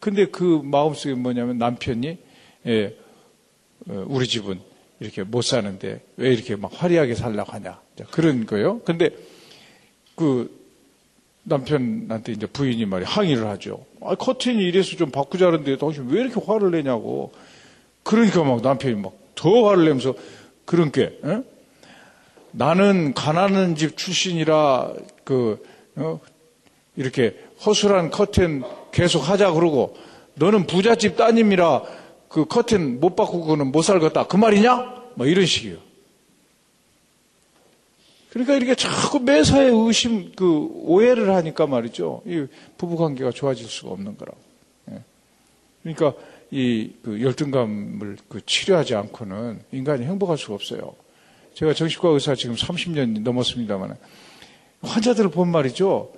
근데 0.00 0.26
그 0.26 0.60
마음속에 0.64 1.14
뭐냐면 1.14 1.58
남편이, 1.58 2.18
예, 2.66 2.96
어, 3.88 4.04
우리 4.08 4.26
집은 4.26 4.60
이렇게 5.00 5.22
못 5.22 5.42
사는데 5.42 6.00
왜 6.16 6.32
이렇게 6.32 6.56
막 6.56 6.70
화려하게 6.74 7.14
살려고 7.14 7.52
하냐. 7.52 7.80
그런 8.10 8.46
거예요. 8.46 8.80
근데 8.80 9.10
그 10.14 10.63
남편한테 11.44 12.32
이제 12.32 12.46
부인이 12.46 12.84
말이 12.86 13.04
항의를 13.04 13.46
하죠. 13.48 13.84
아, 14.02 14.14
커튼이 14.14 14.62
이래서 14.62 14.96
좀 14.96 15.10
바꾸자는데 15.10 15.78
당신 15.78 16.08
왜 16.08 16.22
이렇게 16.22 16.40
화를 16.44 16.70
내냐고. 16.72 17.32
그러니까 18.02 18.42
막 18.44 18.60
남편이 18.60 18.96
막 18.96 19.24
더 19.34 19.68
화를 19.68 19.84
내면서 19.84 20.14
그런 20.64 20.90
게 20.90 21.18
에? 21.24 21.42
나는 22.52 23.14
가난한 23.14 23.76
집 23.76 23.96
출신이라 23.96 24.92
그 25.24 25.62
어? 25.96 26.20
이렇게 26.96 27.36
허술한 27.64 28.10
커튼 28.10 28.62
계속 28.92 29.20
하자 29.20 29.52
그러고 29.52 29.96
너는 30.34 30.66
부잣집 30.66 31.16
따님이라 31.16 31.82
그 32.28 32.46
커튼 32.46 33.00
못 33.00 33.16
바꾸고는 33.16 33.72
못 33.72 33.82
살겠다 33.82 34.26
그 34.26 34.36
말이냐? 34.36 35.04
뭐 35.14 35.26
이런 35.26 35.46
식이에요. 35.46 35.76
그러니까 38.34 38.54
이렇게 38.54 38.74
자꾸 38.74 39.20
매사에 39.20 39.70
의심, 39.72 40.32
그, 40.34 40.68
오해를 40.72 41.34
하니까 41.34 41.66
말이죠. 41.66 42.22
이 42.26 42.46
부부 42.76 42.96
관계가 42.96 43.30
좋아질 43.30 43.66
수가 43.66 43.92
없는 43.92 44.18
거라고. 44.18 44.38
예. 44.90 45.00
그러니까 45.82 46.14
이 46.50 46.92
그 47.02 47.20
열등감을 47.20 48.16
그 48.28 48.44
치료하지 48.46 48.94
않고는 48.94 49.60
인간이 49.72 50.04
행복할 50.04 50.38
수가 50.38 50.54
없어요. 50.54 50.94
제가 51.54 51.74
정신과 51.74 52.08
의사 52.10 52.34
지금 52.34 52.54
30년 52.54 53.22
넘었습니다만 53.22 53.96
환자들을 54.82 55.30
본 55.30 55.48
말이죠. 55.48 56.12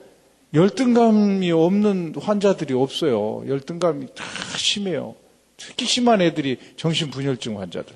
열등감이 0.54 1.50
없는 1.50 2.14
환자들이 2.18 2.74
없어요. 2.74 3.44
열등감이 3.46 4.06
다 4.14 4.24
심해요. 4.56 5.14
특히 5.56 5.86
심한 5.86 6.20
애들이 6.20 6.58
정신분열증 6.76 7.60
환자들. 7.60 7.94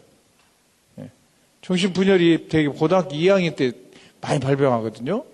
예. 1.00 1.11
정신분열이 1.62 2.48
되게 2.48 2.68
고등학교 2.68 3.11
2학년 3.14 3.54
때 3.54 3.72
많이 4.20 4.40
발병하거든요. 4.40 5.24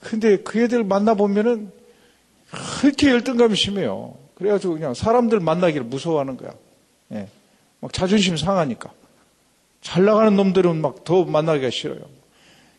근데 0.00 0.38
그 0.38 0.60
애들 0.60 0.84
만나보면은 0.84 1.70
그렇게 2.80 3.10
열등감이 3.10 3.56
심해요. 3.56 4.16
그래가지고 4.34 4.74
그냥 4.74 4.94
사람들 4.94 5.40
만나기를 5.40 5.84
무서워하는 5.84 6.36
거야. 6.36 6.52
예. 7.12 7.28
막 7.80 7.92
자존심 7.92 8.36
상하니까. 8.36 8.92
잘 9.80 10.04
나가는 10.04 10.34
놈들은 10.34 10.80
막 10.80 11.04
더 11.04 11.24
만나기가 11.24 11.70
싫어요. 11.70 12.00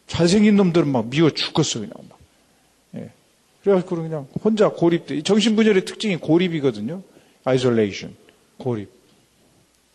잘생긴 0.07 0.55
놈들은 0.55 0.87
막 0.87 1.09
미워 1.09 1.29
죽겠어, 1.29 1.79
그냥 1.79 1.93
막. 2.09 2.17
예. 2.95 3.11
그래가지고 3.63 3.95
그냥 3.97 4.27
혼자 4.43 4.69
고립돼. 4.69 5.21
정신분열의 5.23 5.85
특징이 5.85 6.17
고립이거든요. 6.17 7.01
Isolation. 7.43 8.15
고립. 8.57 8.89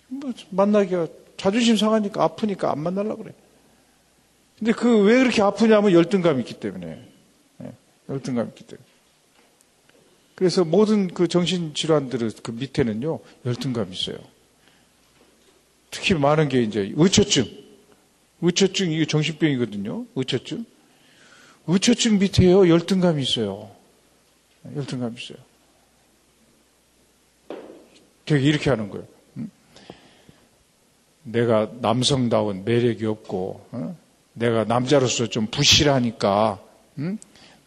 뭐 0.08 0.32
만나기가 0.50 1.06
자존심 1.36 1.76
상하니까 1.76 2.22
아프니까 2.22 2.70
안 2.70 2.80
만나려고 2.80 3.24
그래. 3.24 3.34
근데 4.58 4.72
그 4.72 5.02
왜 5.02 5.18
그렇게 5.18 5.42
아프냐면 5.42 5.92
열등감이 5.92 6.40
있기 6.40 6.54
때문에. 6.54 7.02
네, 7.58 7.72
열등감이 8.08 8.50
있기 8.50 8.64
때문에. 8.64 8.86
그래서 10.34 10.64
모든 10.64 11.08
그 11.08 11.28
정신질환들의 11.28 12.30
그 12.42 12.50
밑에는요, 12.52 13.20
열등감이 13.44 13.92
있어요. 13.94 14.16
특히 15.90 16.14
많은 16.14 16.48
게 16.48 16.62
이제 16.62 16.92
의처증. 16.96 17.44
의처증, 18.40 18.90
이게 18.92 19.04
정신병이거든요. 19.06 20.06
의처증. 20.16 20.64
의처증 21.66 22.18
밑에요, 22.18 22.68
열등감이 22.68 23.22
있어요. 23.22 23.70
열등감이 24.74 25.16
있어요. 25.20 25.38
되게 28.24 28.44
이렇게 28.46 28.70
하는 28.70 28.88
거예요. 28.90 29.06
내가 31.24 31.70
남성다운 31.80 32.64
매력이 32.64 33.06
없고, 33.06 33.66
어? 33.70 33.96
내가 34.34 34.64
남자로서 34.64 35.26
좀 35.26 35.46
부실하니까 35.46 36.60
응? 36.98 37.18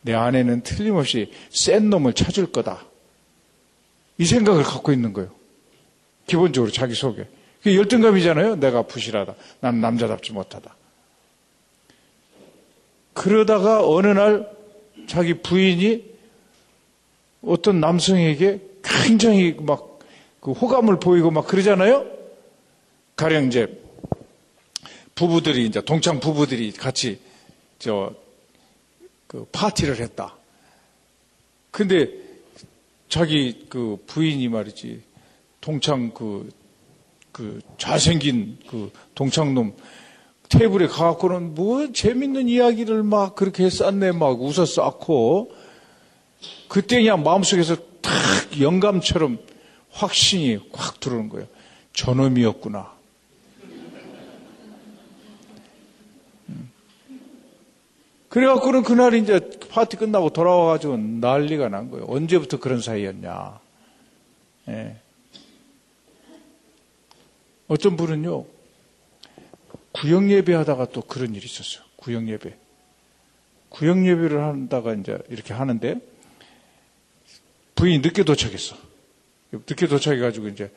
내 0.01 0.13
아내는 0.13 0.62
틀림없이 0.62 1.32
센 1.49 1.89
놈을 1.89 2.13
찾을 2.13 2.51
거다. 2.51 2.86
이 4.17 4.25
생각을 4.25 4.63
갖고 4.63 4.91
있는 4.91 5.13
거예요. 5.13 5.32
기본적으로 6.28 6.71
자기 6.71 6.93
속에. 6.93 7.28
그게 7.62 7.75
열등감이잖아요. 7.75 8.58
내가 8.58 8.84
부실하다. 8.84 9.36
난 9.60 9.82
남자답지 9.82 10.32
못하다. 10.34 10.75
그러다가 13.13 13.88
어느 13.88 14.08
날 14.08 14.49
자기 15.08 15.36
부인이 15.36 16.04
어떤 17.41 17.80
남성에게 17.80 18.62
굉장히 18.84 19.56
막 19.60 19.95
그 20.45 20.51
호감을 20.51 20.99
보이고 20.99 21.32
막 21.32 21.47
그러잖아요. 21.47 22.06
가령 23.15 23.47
이제 23.47 23.82
부부들이 25.15 25.65
이제 25.65 25.82
동창 25.82 26.19
부부들이 26.19 26.71
같이 26.73 27.19
저 27.80 28.25
그 29.36 29.45
파티를 29.51 29.99
했다. 29.99 30.36
근데 31.71 32.10
자기 33.10 33.65
그 33.69 33.97
부인이 34.08 34.47
말이지 34.47 35.01
동창 35.60 36.12
그, 36.13 36.49
그 37.34 37.60
잘생긴 37.78 38.58
그 38.69 38.91
동창놈 39.13 39.75
테이블에 40.47 40.88
가갖고는 40.88 41.56
뭐 41.56 41.91
재밌는 41.91 42.47
이야기를 42.47 43.04
막 43.04 43.36
그렇게 43.36 43.69
쌌네 43.69 44.13
막 44.13 44.41
웃어 44.41 44.65
쌓고 44.65 45.51
그때 46.69 46.97
그냥 46.97 47.23
마음속에서 47.23 47.75
탁 48.01 48.13
영감처럼 48.62 49.39
확신이 49.91 50.60
확 50.71 50.99
들어오는 50.99 51.30
거예요. 51.30 51.47
저놈이었구나. 51.93 52.93
그래갖고는 58.36 58.84
그날 58.84 59.13
이제 59.13 59.39
파티 59.69 59.95
끝나고 59.95 60.32
돌아와가지고 60.32 60.98
난리가 60.98 61.69
난 61.69 61.89
거예요. 61.89 62.06
언제부터 62.10 62.60
그런 62.60 62.82
사이였냐. 62.82 63.62
예. 64.67 64.98
어떤 67.69 67.95
분은요, 67.95 68.45
구역 69.93 70.30
예배 70.30 70.54
하다가 70.54 70.88
또 70.88 71.00
그런 71.00 71.34
일이 71.34 71.45
있었어요. 71.45 71.86
구역 71.95 72.28
예배. 72.28 72.58
구역 73.69 74.06
예배를 74.06 74.43
한다가 74.43 74.93
이제 74.93 75.17
이렇게 75.30 75.54
하는데, 75.54 76.02
부인이 77.76 78.00
늦게 78.00 78.26
도착했어. 78.26 78.76
늦게 79.54 79.88
도착해가지고 79.88 80.50
이제 80.50 80.74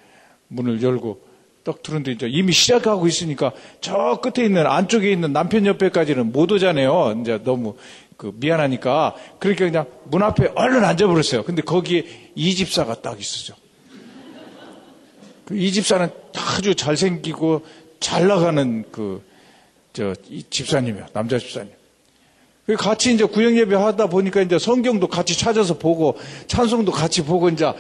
문을 0.47 0.81
열고 0.81 1.28
딱 1.69 1.83
들었는데 1.83 2.13
이제 2.13 2.27
이미 2.29 2.53
시작하고 2.53 3.07
있으니까 3.07 3.53
저 3.83 4.21
끝에 4.23 4.47
있는 4.47 4.67
안쪽에 4.67 5.13
있는 5.13 5.35
남편 5.35 5.67
옆에까지는 5.67 6.33
못 6.33 6.51
오잖아요. 6.51 7.19
이제 7.21 7.39
너무 7.45 7.77
그 8.17 8.33
미안하니까 8.35 9.15
그러니까 9.39 9.65
그냥 9.67 9.87
문 10.05 10.23
앞에 10.23 10.53
얼른 10.55 10.83
앉아버렸어요. 10.83 11.45
근데 11.45 11.61
거기에 11.61 12.07
이 12.35 12.55
집사가 12.55 12.95
딱 12.95 13.21
있었죠. 13.21 13.55
그 15.45 15.57
이 15.57 15.73
집사는 15.73 16.11
아주 16.37 16.75
잘생기고 16.75 17.65
잘 18.01 18.29
나가는 18.29 18.85
그, 18.93 19.23
저, 19.93 20.15
집사님이요. 20.51 21.07
남자 21.13 21.39
집사님. 21.39 21.73
같이 22.79 23.15
이제 23.15 23.25
구역 23.25 23.57
예배 23.57 23.75
하다 23.75 24.09
보니까 24.09 24.43
이제 24.43 24.59
성경도 24.59 25.07
같이 25.07 25.39
찾아서 25.39 25.79
보고 25.79 26.19
찬송도 26.49 26.93
같이 26.93 27.25
보고 27.25 27.49
이제 27.49 27.73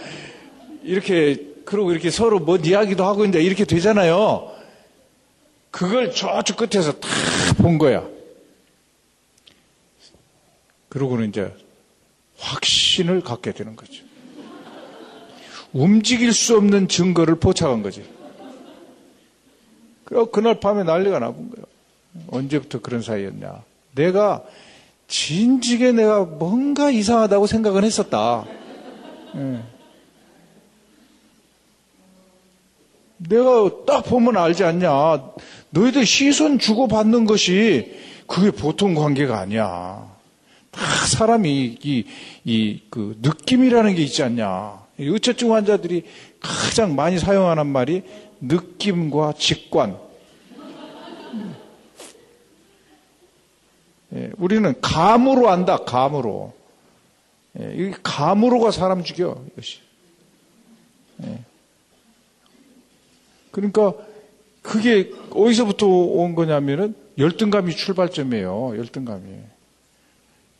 이렇게 0.82 1.47
그러고 1.68 1.92
이렇게 1.92 2.10
서로 2.10 2.38
뭔 2.38 2.64
이야기도 2.64 3.04
하고 3.04 3.26
이제 3.26 3.42
이렇게 3.42 3.66
되잖아요. 3.66 4.50
그걸 5.70 6.12
저쪽 6.14 6.56
끝에서 6.56 6.92
다 6.98 7.08
본 7.58 7.76
거야. 7.76 8.06
그러고는 10.88 11.28
이제 11.28 11.52
확신을 12.38 13.20
갖게 13.20 13.52
되는 13.52 13.76
거죠. 13.76 14.02
움직일 15.74 16.32
수 16.32 16.56
없는 16.56 16.88
증거를 16.88 17.34
포착한 17.34 17.82
거지. 17.82 18.02
그날 20.32 20.60
밤에 20.60 20.84
난리가 20.84 21.18
나본 21.18 21.50
거예요. 21.50 21.66
언제부터 22.30 22.80
그런 22.80 23.02
사이였냐. 23.02 23.62
내가 23.94 24.42
진지게 25.08 25.92
내가 25.92 26.24
뭔가 26.24 26.90
이상하다고 26.90 27.46
생각은 27.46 27.84
했었다. 27.84 28.46
예. 29.36 29.77
내가 33.18 33.84
딱 33.86 34.02
보면 34.04 34.36
알지 34.36 34.64
않냐. 34.64 35.32
너희들 35.70 36.06
시선 36.06 36.58
주고받는 36.58 37.24
것이 37.26 37.96
그게 38.26 38.50
보통 38.50 38.94
관계가 38.94 39.38
아니야. 39.38 40.16
다 40.70 40.80
사람이 41.06 41.78
이, 41.82 42.04
이, 42.44 42.82
그 42.90 43.18
느낌이라는 43.20 43.94
게 43.94 44.02
있지 44.02 44.22
않냐. 44.22 44.86
의처증 44.98 45.54
환자들이 45.54 46.04
가장 46.40 46.94
많이 46.94 47.18
사용하는 47.18 47.66
말이 47.66 48.02
느낌과 48.40 49.34
직관. 49.38 49.98
예, 54.14 54.30
우리는 54.38 54.74
감으로 54.80 55.50
안다, 55.50 55.78
감으로. 55.78 56.54
예, 57.60 57.74
이 57.74 57.92
감으로가 58.02 58.70
사람 58.70 59.04
죽여, 59.04 59.44
이것이. 59.52 59.80
예. 61.24 61.38
그러니까 63.58 63.92
그게 64.62 65.10
어디서부터 65.30 65.86
온 65.86 66.36
거냐면은 66.36 66.94
열등감이 67.18 67.74
출발점이에요, 67.74 68.74
열등감이. 68.76 69.24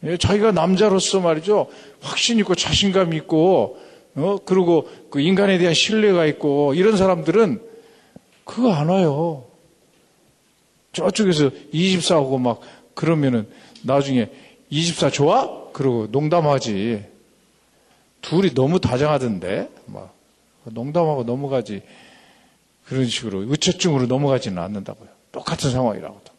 예, 0.05 0.17
자기가 0.17 0.51
남자로서 0.53 1.21
말이죠. 1.21 1.69
확신 2.01 2.39
있고 2.41 2.57
자신감 2.57 3.15
있고, 3.15 3.79
어, 4.17 4.39
그리고 4.45 4.89
그 5.11 5.21
인간에 5.21 5.59
대한 5.59 5.75
신뢰가 5.75 6.27
있고, 6.27 6.75
이런 6.75 6.97
사람들은 6.97 7.61
그거 8.45 8.73
안 8.73 8.89
와요. 8.89 9.45
저쪽에서 10.93 11.51
이집사하고 11.73 12.39
막 12.39 12.61
그러면은 12.95 13.47
나중에 13.83 14.29
이집사 14.71 15.11
좋아? 15.11 15.71
그러고 15.73 16.09
농담하지. 16.11 17.05
둘이 18.23 18.55
너무 18.55 18.81
다정하던데, 18.81 19.69
막 19.87 20.13
농담하고 20.65 21.23
넘어가지. 21.23 21.83
그런 22.89 23.07
식으로 23.07 23.43
의처증으로 23.51 24.07
넘어가지는 24.07 24.63
않는다고요. 24.63 25.09
똑같은 25.31 25.71
상황이라고도. 25.71 26.33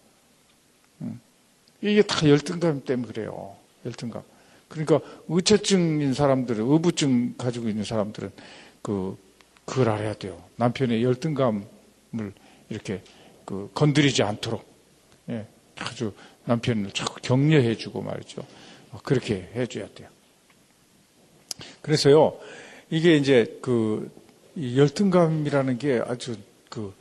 이게 1.81 2.01
다 2.01 2.27
열등감 2.27 2.83
때문에 2.83 3.07
그래요. 3.07 3.55
열등감. 3.85 4.23
그러니까 4.67 4.99
의처증인 5.27 6.13
사람들은 6.13 6.69
의부증 6.69 7.35
가지고 7.37 7.69
있는 7.69 7.83
사람들은 7.83 8.31
그 8.81 9.17
그걸 9.65 9.89
알아야 9.89 10.13
돼요. 10.15 10.43
남편의 10.57 11.03
열등감을 11.03 11.63
이렇게 12.69 13.01
그 13.45 13.69
건드리지 13.73 14.23
않도록 14.23 14.65
예, 15.29 15.45
아주 15.77 16.13
남편을 16.45 16.91
자꾸 16.91 17.19
격려해주고 17.21 18.01
말이죠. 18.01 18.45
그렇게 19.03 19.49
해줘야 19.55 19.87
돼요. 19.93 20.09
그래서요 21.81 22.39
이게 22.89 23.15
이제 23.15 23.59
그 23.61 24.11
열등감이라는 24.57 25.77
게 25.77 26.01
아주 26.05 26.35
그 26.69 26.93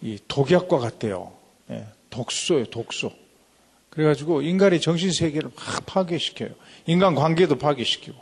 이 0.00 0.18
독약과 0.28 0.78
같대요. 0.78 1.32
예, 1.70 1.86
독소예요, 2.10 2.66
독소. 2.66 3.12
그래가지고 3.90 4.42
인간의 4.42 4.80
정신 4.80 5.12
세계를 5.12 5.50
막 5.54 5.86
파괴시켜요. 5.86 6.50
인간 6.86 7.14
관계도 7.14 7.58
파괴시키고. 7.58 8.16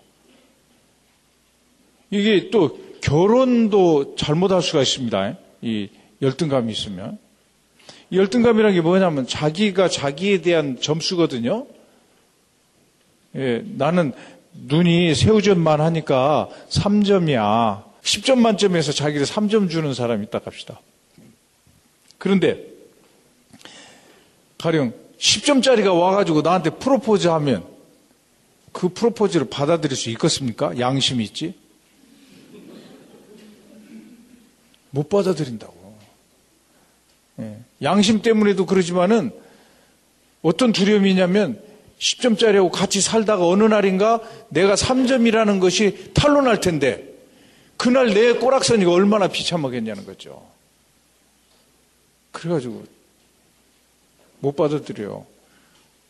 이게 2.10 2.50
또 2.50 2.78
결혼도 3.02 4.16
잘못할 4.16 4.62
수가 4.62 4.82
있습니다. 4.82 5.36
이 5.62 5.88
열등감이 6.22 6.72
있으면. 6.72 7.18
이 8.10 8.16
열등감이라는 8.16 8.74
게 8.74 8.80
뭐냐면 8.80 9.26
자기가 9.26 9.88
자기에 9.88 10.40
대한 10.40 10.80
점수거든요. 10.80 11.66
예, 13.34 13.62
나는 13.64 14.14
눈이 14.52 15.14
새우젓만 15.14 15.82
하니까 15.82 16.48
3점이야. 16.70 17.85
10점 18.06 18.38
만점에서 18.38 18.92
자기를 18.92 19.26
3점 19.26 19.68
주는 19.68 19.92
사람이 19.92 20.26
있다 20.26 20.38
갑시다. 20.38 20.80
그런데 22.18 22.64
가령 24.58 24.94
10점짜리가 25.18 25.98
와가지고 25.98 26.42
나한테 26.42 26.70
프로포즈 26.70 27.26
하면 27.26 27.66
그 28.72 28.88
프로포즈를 28.90 29.48
받아들일 29.48 29.96
수 29.96 30.10
있겠습니까? 30.10 30.78
양심이 30.78 31.24
있지? 31.24 31.54
못 34.90 35.08
받아들인다고. 35.08 35.96
예. 37.40 37.58
양심 37.82 38.22
때문에도 38.22 38.66
그러지만은 38.66 39.32
어떤 40.42 40.72
두려움이 40.72 41.10
있냐면 41.10 41.60
10점짜리하고 41.98 42.70
같이 42.70 43.00
살다가 43.00 43.46
어느 43.46 43.64
날인가 43.64 44.20
내가 44.48 44.74
3점이라는 44.74 45.60
것이 45.60 46.12
탄로날 46.14 46.60
텐데 46.60 47.15
그날 47.76 48.12
내 48.14 48.32
꼬락서니가 48.32 48.90
얼마나 48.90 49.28
비참하겠냐는 49.28 50.06
거죠. 50.06 50.46
그래가지고 52.32 52.84
못 54.40 54.56
받아들여요. 54.56 55.26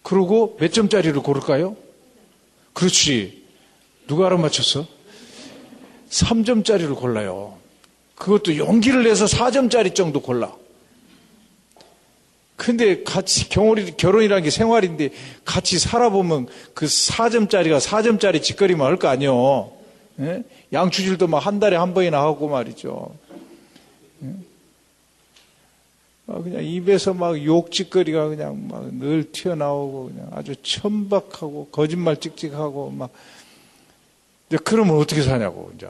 그러고 0.02 0.57
몇 0.61 0.72
점짜리를 0.72 1.20
고를까요? 1.20 1.76
그렇지. 2.72 3.44
누가 4.07 4.26
알아맞혔어? 4.26 4.87
3점짜리를 6.11 6.94
골라요. 6.96 7.59
그것도 8.14 8.57
용기를 8.57 9.05
내서 9.05 9.24
4점짜리 9.26 9.94
정도 9.94 10.20
골라. 10.20 10.55
근데 12.57 13.02
같이 13.02 13.48
경월이, 13.48 13.96
결혼이라는 13.96 14.42
게 14.42 14.50
생활인데 14.50 15.11
같이 15.44 15.79
살아보면 15.79 16.48
그 16.74 16.87
4점짜리가 16.87 17.81
4점짜리 17.81 18.42
짓거리만 18.42 18.87
할 18.87 18.96
거 18.96 19.09
아니요. 19.09 19.72
예? 20.20 20.42
양추질도 20.72 21.26
막 21.29 21.38
한 21.46 21.61
달에 21.61 21.76
한 21.76 21.94
번이나 21.94 22.20
하고 22.20 22.48
말이죠. 22.48 23.14
예? 24.24 24.33
그냥 26.26 26.64
입에서 26.64 27.14
막 27.14 27.42
욕짓거리가 27.42 28.29
그냥 28.29 28.66
막 28.68 28.83
늘 28.92 29.31
튀어나오고 29.31 30.07
그냥 30.07 30.31
아주 30.33 30.55
천박하고 30.62 31.68
거짓말 31.70 32.18
찍찍하고 32.18 32.90
막 32.90 33.11
이제 34.48 34.59
그러면 34.64 34.96
어떻게 34.96 35.22
사냐고 35.22 35.72
이제 35.76 35.87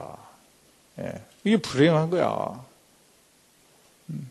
예. 0.98 1.12
이게 1.44 1.56
불행한 1.56 2.10
거야. 2.10 2.64
음. 4.10 4.30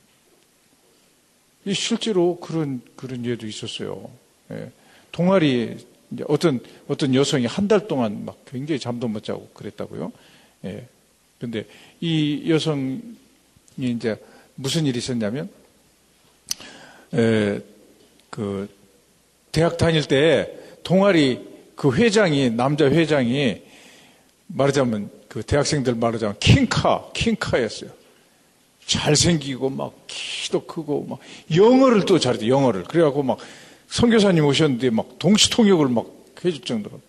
이 1.65 1.73
실제로 1.73 2.37
그런 2.39 2.81
그런 2.95 3.25
예도 3.25 3.47
있었어요. 3.47 4.09
예. 4.51 4.71
동아리 5.11 5.77
어떤 6.27 6.59
어떤 6.87 7.15
여성이 7.15 7.45
한 7.47 7.67
달 7.67 7.87
동안 7.87 8.25
막 8.25 8.37
굉장히 8.45 8.79
잠도 8.79 9.07
못 9.07 9.23
자고 9.23 9.47
그랬다고요. 9.55 10.11
예. 10.65 10.87
그런데 11.37 11.65
이 12.01 12.43
여성이 12.49 13.01
이제 13.77 14.17
무슨 14.55 14.85
일이 14.85 14.97
있었냐면 14.97 15.49
에, 17.13 17.59
그 18.29 18.69
대학 19.51 19.77
다닐 19.77 20.03
때 20.05 20.51
동아리 20.83 21.39
그 21.75 21.93
회장이 21.93 22.51
남자 22.51 22.85
회장이 22.85 23.61
말하자면 24.47 25.09
그 25.27 25.43
대학생들 25.43 25.95
말하자면 25.95 26.37
킹카 26.39 27.11
킹카였어요. 27.13 27.89
잘생기고 28.85 29.69
막 29.71 29.93
키도 30.07 30.65
크고 30.65 31.05
막 31.09 31.19
영어를 31.55 32.05
또 32.05 32.19
잘해요 32.19 32.53
영어를 32.53 32.83
그래갖고 32.83 33.23
막 33.23 33.37
선교사님 33.87 34.45
오셨는데 34.45 34.91
막 34.91 35.17
동시통역을 35.19 35.89
막 35.89 36.05
해줄 36.43 36.61
정도로 36.61 37.01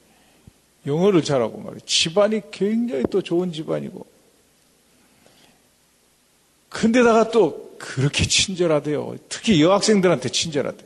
영어를 0.86 1.22
잘하고 1.24 1.58
말이에요. 1.58 1.80
집안이 1.86 2.42
굉장히 2.50 3.04
또 3.10 3.20
좋은 3.22 3.52
집안이고 3.52 4.06
근데다가 6.68 7.30
또 7.30 7.74
그렇게 7.78 8.24
친절하대요. 8.24 9.16
특히 9.28 9.62
여학생들한테 9.62 10.28
친절하대. 10.28 10.84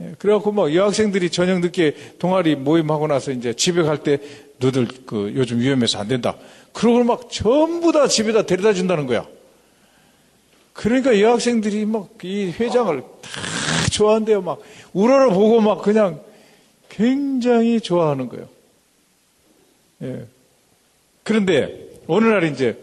예, 0.00 0.14
그래갖고 0.18 0.52
뭐 0.52 0.72
여학생들이 0.74 1.30
저녁 1.30 1.60
늦게 1.60 1.94
동아리 2.18 2.54
모임하고 2.56 3.06
나서 3.06 3.32
이제 3.32 3.52
집에 3.52 3.82
갈 3.82 3.98
때 3.98 4.18
너들 4.58 4.86
그 5.06 5.32
요즘 5.34 5.60
위험해서 5.60 5.98
안 5.98 6.08
된다. 6.08 6.36
그러고 6.72 7.04
막 7.04 7.30
전부 7.30 7.92
다 7.92 8.06
집에다 8.06 8.42
데려다 8.42 8.72
준다는 8.72 9.06
거야. 9.06 9.26
그러니까 10.72 11.20
여학생들이 11.20 11.84
막 11.86 12.08
이 12.22 12.52
회장을 12.58 13.00
다 13.00 13.30
좋아한대요. 13.90 14.42
막 14.42 14.60
우러러 14.92 15.30
보고 15.32 15.60
막 15.60 15.82
그냥 15.82 16.20
굉장히 16.88 17.80
좋아하는 17.80 18.28
거예요. 18.28 18.48
예. 20.02 20.26
그런데 21.22 21.88
어느 22.06 22.26
날 22.26 22.44
이제 22.44 22.78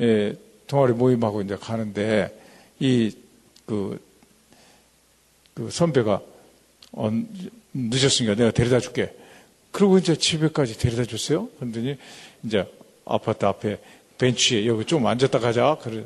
예, 0.00 0.34
동아리 0.66 0.92
모임하고 0.92 1.42
이제 1.42 1.56
가는데 1.56 2.36
이그 2.78 4.00
그 5.54 5.70
선배가 5.70 6.22
어, 6.92 7.10
늦었으니까 7.74 8.34
내가 8.36 8.50
데려다 8.50 8.80
줄게. 8.80 9.14
그리고 9.72 9.98
이제 9.98 10.16
집에까지 10.16 10.78
데려다 10.78 11.04
줬어요. 11.04 11.48
그러더니 11.58 11.96
이제 12.44 12.64
아파트 13.04 13.44
앞에 13.44 13.78
벤치에 14.18 14.66
여기 14.66 14.84
좀 14.84 15.06
앉았다 15.06 15.38
가자. 15.38 15.78
그래 15.82 16.04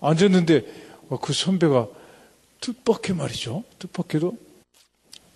앉았는데 0.00 0.64
어, 1.08 1.18
그 1.20 1.32
선배가 1.32 1.88
뜻밖의 2.60 3.16
말이죠. 3.16 3.64
뜻밖에도 3.78 4.36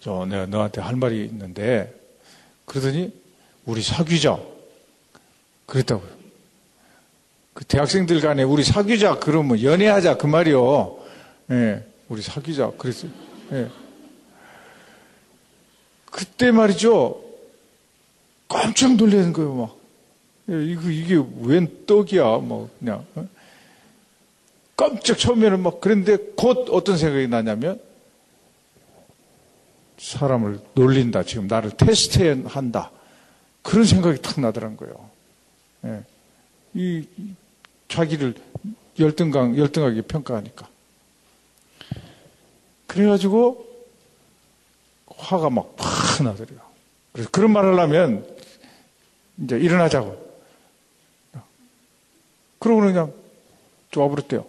저 0.01 0.25
내가 0.27 0.47
너한테 0.47 0.81
할 0.81 0.97
말이 0.97 1.25
있는데 1.25 1.93
그러더니 2.65 3.13
우리 3.67 3.83
사귀자. 3.83 4.39
그랬다고요. 5.67 6.09
그 7.53 7.65
대학생들 7.65 8.21
간에 8.21 8.43
우리 8.43 8.63
사귀자 8.63 9.19
그러면 9.19 9.63
연애하자 9.63 10.17
그 10.17 10.27
말이요. 10.27 10.99
예, 11.51 11.85
우리 12.09 12.23
사귀자 12.23 12.71
그랬어요. 12.79 13.11
예. 13.53 13.69
그때 16.11 16.51
말이죠. 16.51 17.23
깜짝 18.49 18.97
놀라는 18.97 19.33
거예요, 19.33 19.55
막. 19.55 19.77
예, 20.51 20.65
이거, 20.65 20.89
이게 20.89 21.23
웬 21.43 21.87
떡이야, 21.87 22.39
뭐, 22.39 22.71
그냥. 22.79 23.05
어? 23.17 23.27
깜짝 24.77 25.19
처음에는 25.19 25.61
막, 25.61 25.81
그런데 25.81 26.17
곧 26.37 26.69
어떤 26.71 26.97
생각이 26.97 27.27
나냐면, 27.27 27.81
사람을 29.99 30.61
놀린다. 30.75 31.25
지금 31.25 31.49
나를 31.49 31.73
테스트한다. 31.73 32.93
그런 33.67 33.85
생각이 33.85 34.23
탁 34.23 34.41
나더란 34.41 34.77
거예요. 34.77 35.11
예. 35.87 36.05
이, 36.75 37.05
자기를 37.89 38.35
열등강, 38.97 39.59
열등하게 39.59 40.03
평가하니까. 40.03 40.69
그래가지고, 42.87 43.67
화가 45.09 45.51
막 45.51 45.75
팍 45.75 46.23
나더래요. 46.23 46.61
그래서 47.11 47.29
그런 47.33 47.53
말을 47.53 47.77
하면, 47.81 48.25
이제 49.39 49.59
일어나자고. 49.59 50.17
그러고는 52.61 52.93
그냥 52.93 53.13
좋아버렸대요. 53.91 54.47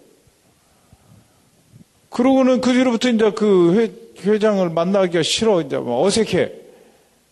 그러고는 2.11 2.61
그 2.61 2.71
뒤로부터 2.71 3.09
이제 3.09 3.31
그 3.31 3.73
회, 3.73 3.91
회장을 4.23 4.69
만나기가 4.69 5.23
싫어. 5.23 5.61
이제 5.61 5.75
뭐 5.77 6.05
어색해. 6.05 6.53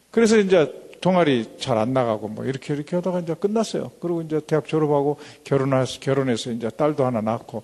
그래서 0.10 0.38
이제 0.38 0.85
동아리 1.06 1.46
잘 1.60 1.78
안 1.78 1.94
나가고 1.94 2.30
뭐 2.30 2.46
이렇게 2.46 2.74
이렇게 2.74 2.96
하다가 2.96 3.20
이제 3.20 3.36
끝났어요. 3.36 3.92
그리고 4.00 4.24
이제 4.24 4.42
대학 4.48 4.66
졸업하고 4.68 5.20
결혼해서 5.44 6.00
결혼해서 6.00 6.50
이제 6.50 6.68
딸도 6.72 7.06
하나 7.06 7.22
낳고 7.22 7.62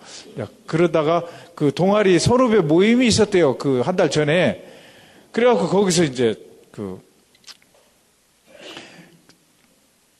그러다가 0.67 1.23
그 1.55 1.73
동아리 1.73 2.19
선후배 2.19 2.59
모임이 2.59 3.07
있었대요. 3.07 3.57
그 3.57 3.81
한 3.81 3.95
달 3.95 4.11
전에 4.11 4.63
그래갖고 5.31 5.69
거기서 5.69 6.03
이제 6.03 6.35
그 6.71 7.01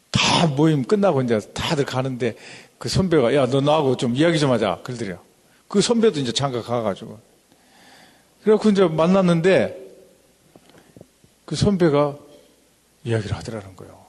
다 0.09 0.47
모임 0.47 0.83
끝나고 0.83 1.21
이제 1.21 1.39
다들 1.53 1.85
가는데 1.85 2.35
그 2.79 2.89
선배가 2.89 3.35
야 3.35 3.45
너 3.45 3.61
나하고 3.61 3.97
좀 3.97 4.15
이야기 4.15 4.39
좀 4.39 4.49
하자 4.49 4.79
그러더래요. 4.83 5.19
그 5.67 5.79
선배도 5.79 6.19
이제 6.19 6.31
장가 6.31 6.63
가가지고 6.63 7.19
그래갖고 8.43 8.69
이제 8.71 8.83
만났는데 8.87 9.77
그 11.45 11.55
선배가 11.55 12.17
이야기를 13.03 13.35
하더라는 13.37 13.75
거예요. 13.75 14.05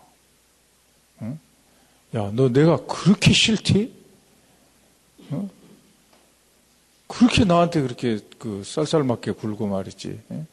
응? 1.22 1.38
야, 2.14 2.31
너 2.35 2.48
내가 2.48 2.85
그렇게 2.87 3.33
싫지? 3.33 3.92
응? 5.33 5.48
그렇게 7.07 7.44
나한테 7.44 7.83
그렇게 7.83 8.18
그 8.38 8.62
쌀쌀맞게 8.64 9.33
굴고 9.33 9.66
말이지. 9.66 10.20
응? 10.31 10.46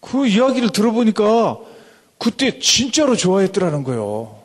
그 0.00 0.26
이야기를 0.26 0.70
들어보니까 0.70 1.58
그때 2.18 2.58
진짜로 2.58 3.16
좋아했더라는 3.16 3.84
거예요. 3.84 4.42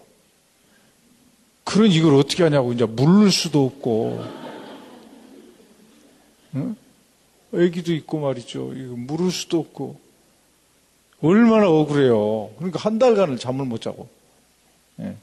그런 1.64 1.92
이걸 1.92 2.16
어떻게 2.16 2.44
하냐고 2.44 2.74
이제 2.74 2.86
물을 2.86 3.32
수도 3.32 3.66
없고, 3.66 4.26
응? 6.56 6.76
애기도 7.54 7.94
있고 7.94 8.20
말이죠. 8.20 8.74
이거 8.74 8.96
물을 8.96 9.32
수도 9.32 9.60
없고. 9.60 10.00
얼마나 11.22 11.70
억울해요. 11.70 12.52
그러니까 12.58 12.80
한 12.80 13.00
달간을 13.00 13.38
잠을 13.38 13.66
못 13.66 13.82
자고. 13.82 14.08
예. 15.00 15.16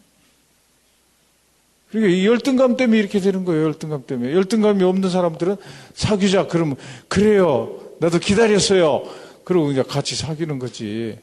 그러니까 1.90 2.14
이 2.14 2.26
열등감 2.26 2.76
때문에 2.76 2.98
이렇게 2.98 3.20
되는 3.20 3.44
거예요. 3.44 3.64
열등감 3.64 4.04
때문에. 4.06 4.32
열등감이 4.32 4.82
없는 4.82 5.08
사람들은 5.08 5.56
사귀자 5.94 6.48
그러면 6.48 6.76
그래요. 7.08 7.80
나도 8.00 8.18
기다렸어요. 8.18 9.02
그러고 9.44 9.70
이제 9.70 9.82
같이 9.82 10.16
사귀는 10.16 10.58
거지. 10.58 11.18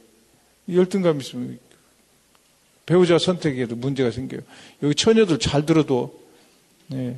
열등감 0.72 1.20
있으면 1.20 1.60
배우자 2.86 3.18
선택에도 3.18 3.76
문제가 3.76 4.12
생겨요. 4.12 4.42
여기 4.82 4.96
처녀들 4.96 5.40
잘 5.40 5.66
들어도 5.66 6.20
네. 6.88 7.18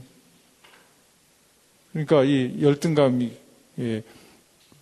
그러니까 1.91 2.23
이 2.23 2.61
열등감이 2.61 3.31
예, 3.79 4.03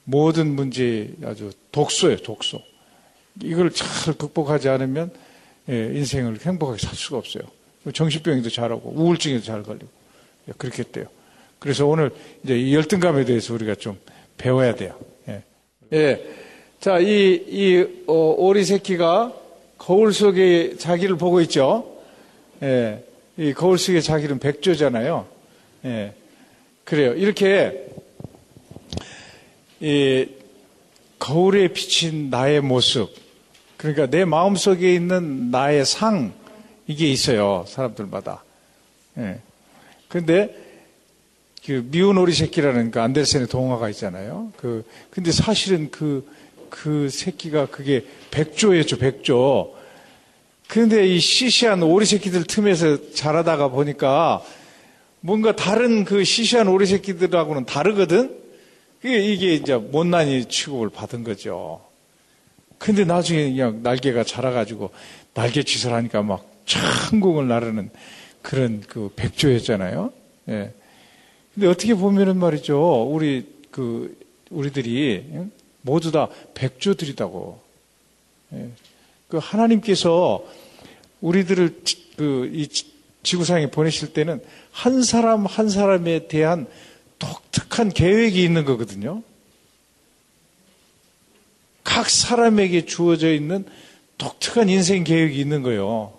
모든 0.03 0.55
문제의 0.55 1.13
아주 1.23 1.51
독소예요, 1.71 2.17
독소. 2.17 2.61
이걸 3.41 3.71
잘 3.71 4.13
극복하지 4.13 4.69
않으면 4.69 5.11
예, 5.69 5.85
인생을 5.95 6.39
행복하게 6.41 6.85
살 6.85 6.95
수가 6.95 7.17
없어요. 7.17 7.43
정신병도 7.91 8.49
잘하고 8.49 8.93
우울증에도 8.95 9.43
잘 9.43 9.63
걸리고 9.63 9.87
예, 10.49 10.53
그렇게 10.57 10.83
돼요. 10.83 11.05
그래서 11.59 11.85
오늘 11.85 12.11
이제 12.43 12.59
이 12.59 12.75
열등감에 12.75 13.25
대해서 13.25 13.53
우리가 13.53 13.75
좀 13.75 13.97
배워야 14.37 14.75
돼요. 14.75 14.99
예. 15.29 15.43
예. 15.93 16.27
자, 16.79 16.99
이, 16.99 17.41
이, 17.47 18.03
어, 18.07 18.35
오리 18.37 18.65
새끼가 18.65 19.33
거울 19.77 20.11
속에 20.11 20.75
자기를 20.77 21.17
보고 21.17 21.39
있죠. 21.41 21.97
예. 22.61 23.03
이 23.37 23.53
거울 23.53 23.77
속에 23.77 24.01
자기는 24.01 24.39
백조잖아요. 24.39 25.25
예. 25.85 26.13
그래요. 26.83 27.13
이렇게 27.13 27.87
이 29.83 30.29
거울에 31.19 31.67
비친 31.67 32.29
나의 32.29 32.61
모습, 32.61 33.13
그러니까 33.75 34.07
내 34.07 34.23
마음 34.23 34.55
속에 34.55 34.95
있는 34.95 35.51
나의 35.51 35.85
상, 35.85 36.31
이게 36.87 37.11
있어요. 37.11 37.65
사람들마다. 37.67 38.45
예. 39.17 39.41
근데 40.07 40.55
그 41.65 41.85
미운 41.91 42.17
오리 42.17 42.33
새끼라는 42.33 42.91
그 42.91 43.01
안데르센의 43.01 43.47
동화가 43.47 43.89
있잖아요. 43.89 44.53
그 44.55 44.85
근데 45.09 45.33
사실은 45.33 45.91
그그 45.91 46.25
그 46.69 47.09
새끼가 47.09 47.65
그게 47.65 48.05
백조였죠, 48.31 48.97
백조. 48.99 49.75
그런데 50.67 51.05
이 51.05 51.19
시시한 51.19 51.83
오리 51.83 52.05
새끼들 52.05 52.45
틈에서 52.45 53.11
자라다가 53.11 53.67
보니까 53.67 54.41
뭔가 55.19 55.57
다른 55.57 56.05
그 56.05 56.23
시시한 56.23 56.69
오리 56.69 56.85
새끼들하고는 56.85 57.65
다르거든. 57.65 58.42
이게 59.03 59.53
이제 59.53 59.75
못난이 59.75 60.45
취급을 60.45 60.89
받은 60.89 61.23
거죠. 61.23 61.81
근데 62.77 63.05
나중에 63.05 63.43
그냥 63.43 63.81
날개가 63.83 64.23
자라가지고 64.23 64.91
날개 65.33 65.63
짓을 65.63 65.93
하니까 65.93 66.21
막 66.21 66.49
천국을 66.65 67.47
나르는 67.47 67.89
그런 68.41 68.81
그 68.81 69.11
백조였잖아요. 69.15 70.13
예. 70.49 70.73
근데 71.53 71.67
어떻게 71.67 71.93
보면은 71.93 72.37
말이죠. 72.37 73.03
우리 73.03 73.45
그 73.71 74.17
우리들이 74.49 75.25
모두 75.81 76.11
다 76.11 76.29
백조들이다고. 76.53 77.61
예. 78.53 78.69
그 79.27 79.37
하나님께서 79.37 80.43
우리들을 81.21 81.81
그 82.17 82.49
이 82.53 82.67
지구상에 83.23 83.71
보내실 83.71 84.13
때는 84.13 84.41
한 84.71 85.01
사람 85.01 85.45
한 85.45 85.69
사람에 85.69 86.27
대한 86.27 86.67
독특한 87.19 87.89
계획이 87.89 88.43
있는 88.43 88.65
거거든요. 88.65 89.23
각 91.83 92.09
사람에게 92.09 92.85
주어져 92.85 93.33
있는 93.33 93.65
독특한 94.17 94.69
인생 94.69 95.03
계획이 95.03 95.39
있는 95.39 95.63
거예요. 95.63 96.17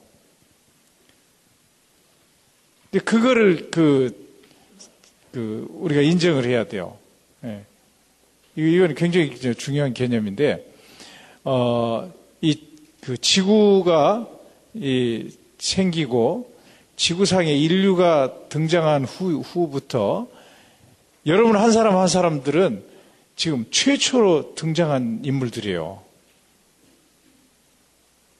근데 2.91 3.05
그거를 3.05 3.71
그 3.71 4.25
그 5.35 5.67
우리가 5.71 6.01
인정을 6.01 6.45
해야 6.45 6.63
돼요. 6.63 6.97
예. 7.43 7.65
이건 8.55 8.95
굉장히 8.95 9.35
중요한 9.57 9.93
개념인데 9.93 10.65
어, 11.43 12.13
이 12.41 12.75
그 13.01 13.19
지구가 13.19 14.29
이 14.75 15.29
생기고 15.59 16.55
지구상에 16.97 17.53
인류가 17.53 18.49
등장한 18.49 19.05
후, 19.05 19.41
후부터 19.41 20.27
여러분 21.27 21.57
한 21.57 21.73
사람 21.73 21.97
한 21.97 22.07
사람들은 22.07 22.85
지금 23.37 23.67
최초로 23.71 24.55
등장한 24.55 25.23
인물들이에요. 25.25 26.03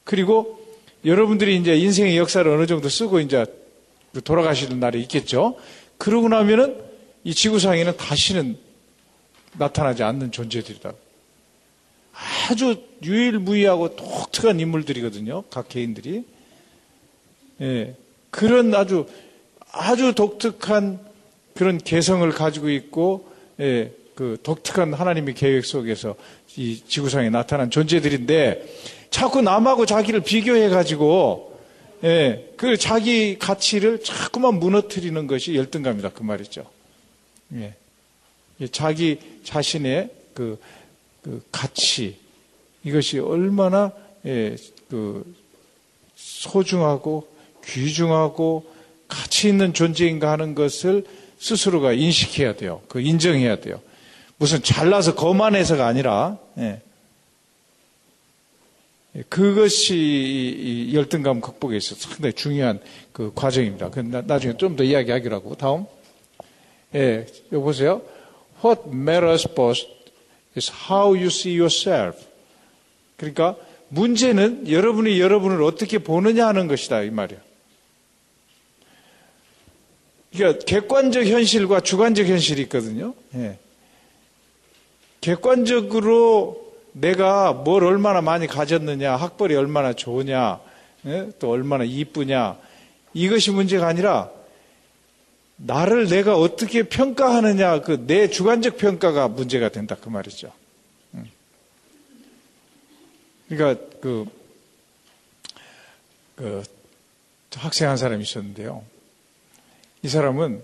그리고 0.03 0.63
여러분들이 1.03 1.57
이제 1.57 1.75
인생의 1.75 2.17
역사를 2.17 2.49
어느 2.49 2.65
정도 2.67 2.89
쓰고 2.89 3.19
이제 3.19 3.45
돌아가시는 4.23 4.79
날이 4.79 5.01
있겠죠. 5.01 5.57
그러고 5.97 6.29
나면은 6.29 6.79
이 7.23 7.33
지구상에는 7.33 7.97
다시는 7.97 8.57
나타나지 9.57 10.03
않는 10.03 10.31
존재들이다. 10.31 10.93
아주 12.49 12.81
유일무이하고 13.03 13.95
독특한 13.95 14.59
인물들이거든요. 14.59 15.43
각 15.49 15.69
개인들이. 15.69 16.23
예. 17.61 17.95
그런 18.29 18.73
아주 18.73 19.07
아주 19.71 20.13
독특한 20.13 20.99
그런 21.55 21.77
개성을 21.77 22.29
가지고 22.31 22.69
있고 22.69 23.31
예, 23.61 23.91
그 24.13 24.37
독특한 24.43 24.93
하나님의 24.93 25.33
계획 25.35 25.65
속에서 25.65 26.15
이 26.57 26.81
지구상에 26.87 27.29
나타난 27.29 27.71
존재들인데 27.71 29.07
자꾸 29.09 29.41
남하고 29.41 29.85
자기를 29.85 30.21
비교해 30.21 30.67
가지고 30.67 31.57
예, 32.03 32.51
그 32.57 32.77
자기 32.77 33.39
가치를 33.39 34.03
자꾸만 34.03 34.59
무너뜨리는 34.59 35.27
것이 35.27 35.55
열등감이다 35.55 36.09
그 36.09 36.23
말이죠. 36.23 36.69
예. 37.53 37.73
자기 38.71 39.19
자신의 39.43 40.09
그, 40.33 40.59
그 41.21 41.41
가치 41.51 42.17
이것이 42.83 43.19
얼마나 43.19 43.93
예, 44.25 44.57
그 44.89 45.25
소중하고 46.15 47.27
귀중하고 47.63 48.65
가치 49.07 49.47
있는 49.47 49.73
존재인가 49.73 50.31
하는 50.31 50.53
것을 50.53 51.05
스스로가 51.45 51.93
인식해야 51.93 52.55
돼요. 52.55 52.81
그 52.87 52.99
인정해야 52.99 53.57
돼요. 53.57 53.79
무슨 54.37 54.63
잘나서 54.63 55.13
거만해서가 55.13 55.85
아니라 55.85 56.39
예. 56.57 56.81
예 59.15 59.21
그것이 59.29 60.89
열등감 60.91 61.41
극복에 61.41 61.77
있어서 61.77 62.09
상당히 62.09 62.33
중요한 62.33 62.79
그 63.13 63.31
과정입니다. 63.35 63.91
그 63.91 63.99
나중에 63.99 64.57
좀 64.57 64.75
더 64.75 64.83
이야기하기로 64.83 65.35
하고 65.35 65.53
다음. 65.55 65.85
예, 66.95 67.27
여기 67.51 67.63
보세요. 67.63 68.01
What 68.63 68.89
matters 68.89 69.47
most 69.55 69.87
is 70.57 70.71
how 70.71 71.13
you 71.13 71.27
see 71.27 71.59
yourself. 71.59 72.25
그러니까 73.17 73.55
문제는 73.89 74.67
여러분이 74.71 75.21
여러분을 75.21 75.61
어떻게 75.61 75.99
보느냐 75.99 76.47
하는 76.47 76.67
것이다 76.67 77.03
이 77.03 77.11
말이야. 77.11 77.37
그러니까 80.35 80.65
객관적 80.65 81.25
현실과 81.25 81.79
주관적 81.79 82.27
현실이 82.27 82.61
있거든요. 82.63 83.13
예. 83.35 83.57
객관적으로 85.21 86.73
내가 86.91 87.51
뭘 87.53 87.83
얼마나 87.83 88.21
많이 88.21 88.47
가졌느냐, 88.47 89.15
학벌이 89.15 89.55
얼마나 89.55 89.93
좋으냐, 89.93 90.59
예? 91.07 91.29
또 91.39 91.51
얼마나 91.51 91.83
이쁘냐, 91.83 92.57
이것이 93.13 93.51
문제가 93.51 93.87
아니라 93.87 94.29
나를 95.57 96.07
내가 96.07 96.37
어떻게 96.37 96.83
평가하느냐, 96.83 97.81
그 97.81 98.05
내 98.05 98.29
주관적 98.29 98.77
평가가 98.77 99.27
문제가 99.29 99.69
된다. 99.69 99.95
그 99.99 100.09
말이죠. 100.09 100.51
음. 101.13 101.29
그러니까 103.49 103.83
그, 104.01 104.25
그 106.35 106.63
학생 107.55 107.89
한 107.89 107.97
사람이 107.97 108.23
있었는데요. 108.23 108.83
이 110.05 110.07
사람은 110.07 110.61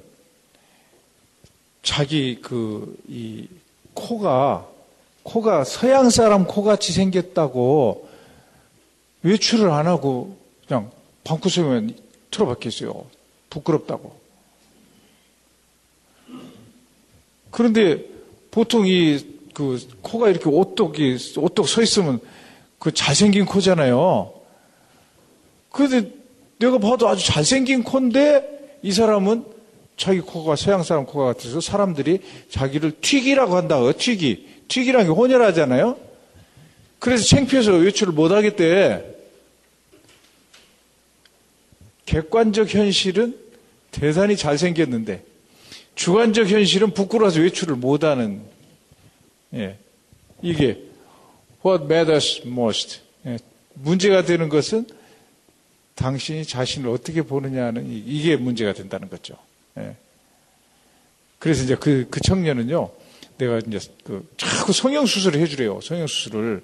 자기 1.82 2.39
그, 2.43 2.95
이 3.08 3.47
코가, 3.95 4.67
코가 5.23 5.63
서양 5.63 6.12
사람 6.12 6.45
코같이 6.45 6.93
생겼다고 6.93 8.08
외출을 9.23 9.71
안 9.71 9.88
하고 9.88 10.38
그냥 10.67 10.91
방구석에 11.23 11.88
틀어박혔어요. 12.30 13.08
부끄럽다고. 13.49 14.15
그런데 17.49 18.06
보통 18.51 18.86
이, 18.86 19.25
그, 19.56 19.80
코가 20.04 20.30
이렇게 20.30 20.51
오똑이, 20.51 21.17
오똑 21.38 21.67
서 21.67 21.82
있으면 21.82 22.19
그 22.77 22.93
잘생긴 22.93 23.47
코잖아요. 23.47 24.34
그런데 25.71 26.12
내가 26.60 26.77
봐도 26.77 27.10
아주 27.10 27.25
잘생긴 27.25 27.82
코인데 27.82 28.61
이 28.84 28.91
사람은 28.91 29.46
자기 29.98 30.20
코가 30.20 30.56
서양 30.56 30.84
사람 30.84 31.06
코가 31.06 31.34
같아서 31.34 31.62
사람들이 31.62 32.20
자기를 32.50 33.00
튀기라고 33.02 33.56
한다. 33.56 33.80
튀기. 33.91 34.48
튀기라는 34.67 35.08
게 35.08 35.12
혼혈하잖아요. 35.12 35.98
그래서 37.00 37.26
창피해서 37.26 37.74
외출을 37.74 38.13
못 38.13 38.32
하겠대. 38.32 39.06
객관적 42.06 42.74
현실은 42.74 43.38
대단히 43.91 44.36
잘생겼는데 44.36 45.24
주관적 45.96 46.48
현실은 46.48 46.94
부끄러워서 46.94 47.39
외출을 47.41 47.76
못 47.76 48.04
하는 48.04 48.41
예. 49.54 49.78
이게 50.41 50.82
what 51.63 51.86
matters 51.86 52.41
most. 52.46 53.02
예. 53.26 53.38
문제가 53.74 54.24
되는 54.24 54.50
것은 54.50 54.88
당신이 55.95 56.45
자신을 56.45 56.89
어떻게 56.89 57.21
보느냐는 57.21 57.86
이게 57.88 58.36
문제가 58.36 58.73
된다는 58.73 59.10
거죠. 59.10 59.36
예. 59.77 59.95
그래서 61.39 61.63
이제 61.63 61.75
그, 61.75 62.08
그 62.10 62.19
청년은요, 62.21 62.91
내가 63.38 63.60
이제 63.60 63.80
그 64.04 64.27
자꾸 64.38 64.73
성형수술을 64.73 65.39
해주래요. 65.41 65.82
성형수술을. 65.82 66.63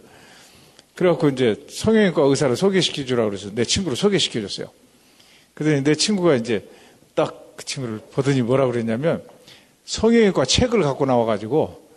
그래갖고 0.96 1.30
이제 1.30 1.66
성형외과 1.70 2.24
의사를 2.24 2.56
소개시켜주라고 2.56 3.30
그래서 3.30 3.54
내 3.54 3.64
친구를 3.64 3.96
소개시켜줬어요. 3.96 4.70
그러더니 5.54 5.84
내 5.84 5.96
친구가 5.96 6.36
이제 6.36 6.68
딱 7.16 7.48
그 7.58 7.66
친구를 7.66 8.00
보더니 8.12 8.44
뭐라 8.44 8.68
그랬냐면 8.68 9.24
성형외과 9.86 10.46
책을 10.46 10.84
갖고 10.84 11.06
나와가지고 11.06 11.90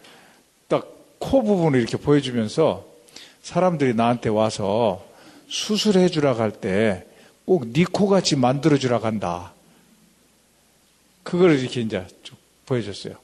딱 0.66 1.00
코 1.20 1.42
부분을 1.42 1.78
이렇게 1.78 1.98
보여주면서 1.98 2.86
사람들이 3.42 3.94
나한테 3.94 4.30
와서 4.30 5.04
수술해 5.48 6.08
주라고 6.08 6.40
할 6.40 6.50
때 6.50 7.04
꼭 7.50 7.66
니코같이 7.66 8.36
만들어주라 8.36 9.00
간다. 9.00 9.52
그걸 11.24 11.58
이렇게 11.58 11.80
이제 11.80 12.06
쭉 12.22 12.36
보여줬어요. 12.66 13.16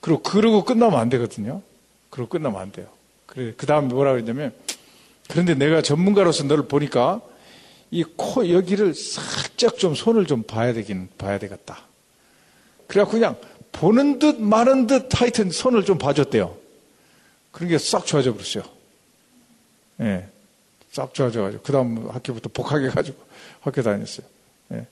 그리고 0.00 0.22
그러고 0.22 0.62
끝나면 0.64 1.00
안 1.00 1.08
되거든요. 1.08 1.60
그러고 2.08 2.28
끝나면 2.30 2.60
안 2.60 2.70
돼요. 2.70 2.86
그래, 3.26 3.52
그 3.56 3.66
다음에 3.66 3.88
뭐라 3.88 4.12
그랬냐면, 4.12 4.54
그런데 5.28 5.54
내가 5.56 5.82
전문가로서 5.82 6.44
너를 6.44 6.68
보니까 6.68 7.20
이 7.90 8.04
코 8.16 8.48
여기를 8.48 8.94
살짝 8.94 9.76
좀 9.76 9.96
손을 9.96 10.26
좀 10.26 10.44
봐야 10.44 10.72
되긴 10.72 11.08
봐야 11.18 11.40
되겠다. 11.40 11.80
그래갖고 12.86 13.18
그냥 13.18 13.36
보는 13.72 14.20
듯 14.20 14.40
마는 14.40 14.86
듯 14.86 15.20
하여튼 15.20 15.50
손을 15.50 15.84
좀 15.84 15.98
봐줬대요. 15.98 16.56
그런 17.50 17.70
게 17.70 17.78
싹 17.78 18.06
좋아져 18.06 18.32
버렸어요. 18.32 18.62
예. 19.98 20.04
네, 20.04 20.28
싹 20.92 21.12
좋아져가지고. 21.12 21.64
그 21.64 21.72
다음 21.72 22.08
학교부터 22.08 22.50
복학해가지고. 22.52 23.33
학교 23.64 23.82
다녔어요. 23.82 24.26
예. 24.72 24.86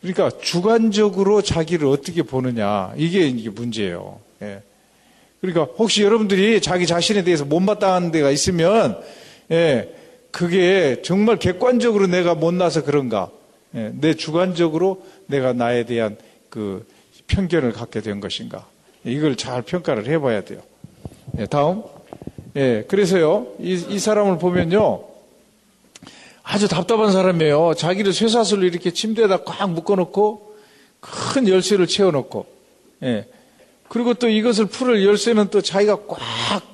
그러니까 0.00 0.30
주관적으로 0.40 1.42
자기를 1.42 1.88
어떻게 1.88 2.22
보느냐 2.22 2.92
이게 2.96 3.26
이게 3.26 3.48
문제예요. 3.48 4.20
예. 4.42 4.62
그러니까 5.40 5.64
혹시 5.78 6.02
여러분들이 6.02 6.60
자기 6.60 6.86
자신에 6.86 7.24
대해서 7.24 7.46
못마땅한 7.46 8.12
데가 8.12 8.30
있으면 8.30 9.00
예, 9.50 9.94
그게 10.30 11.00
정말 11.02 11.38
객관적으로 11.38 12.06
내가 12.06 12.34
못나서 12.34 12.84
그런가? 12.84 13.30
예, 13.74 13.90
내 13.94 14.14
주관적으로 14.14 15.02
내가 15.26 15.54
나에 15.54 15.84
대한 15.84 16.18
그 16.50 16.86
편견을 17.26 17.72
갖게 17.72 18.00
된 18.02 18.20
것인가? 18.20 18.66
이걸 19.04 19.36
잘 19.36 19.62
평가를 19.62 20.06
해봐야 20.06 20.42
돼요. 20.42 20.60
예, 21.38 21.46
다음. 21.46 21.82
예, 22.56 22.84
그래서요, 22.86 23.46
이, 23.60 23.72
이 23.88 23.98
사람을 23.98 24.38
보면요, 24.38 25.04
아주 26.52 26.66
답답한 26.66 27.12
사람이에요. 27.12 27.74
자기를 27.74 28.12
쇠사슬로 28.12 28.64
이렇게 28.64 28.90
침대에다 28.90 29.44
꽉 29.44 29.70
묶어놓고 29.70 30.56
큰 30.98 31.46
열쇠를 31.46 31.86
채워놓고, 31.86 32.46
예. 33.04 33.26
그리고 33.88 34.14
또 34.14 34.28
이것을 34.28 34.66
풀을 34.66 35.06
열쇠는 35.06 35.48
또 35.50 35.60
자기가 35.60 36.06
꽉 36.08 36.18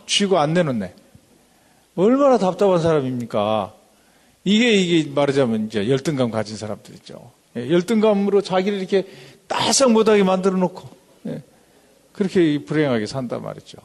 쥐고 0.06 0.38
안 0.38 0.54
내놓네. 0.54 0.94
얼마나 1.96 2.38
답답한 2.38 2.80
사람입니까? 2.80 3.74
이게, 4.44 4.72
이게 4.72 5.10
말하자면 5.10 5.66
이제 5.66 5.90
열등감 5.90 6.30
가진 6.30 6.56
사람들이죠. 6.56 7.30
예. 7.58 7.70
열등감으로 7.70 8.40
자기를 8.40 8.78
이렇게 8.78 9.06
따싹 9.46 9.92
못하게 9.92 10.22
만들어 10.22 10.56
놓고, 10.56 10.88
예. 11.26 11.42
그렇게 12.12 12.64
불행하게 12.64 13.04
산단 13.04 13.42
말이죠. 13.42 13.76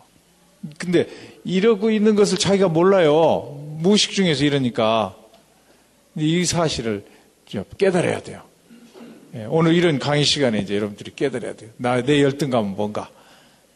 근데 0.77 1.09
이러고 1.43 1.91
있는 1.91 2.15
것을 2.15 2.37
자기가 2.37 2.69
몰라요. 2.69 3.57
무의식 3.79 4.11
중에서 4.11 4.45
이러니까 4.45 5.15
이 6.15 6.45
사실을 6.45 7.03
깨달아야 7.77 8.21
돼요. 8.21 8.41
예, 9.35 9.45
오늘 9.45 9.73
이런 9.73 9.97
강의 9.97 10.25
시간에 10.25 10.59
이제 10.59 10.75
여러분들이 10.75 11.11
깨달아야 11.15 11.53
돼요. 11.55 11.69
나, 11.77 12.01
내 12.01 12.21
열등감은 12.21 12.75
뭔가. 12.75 13.09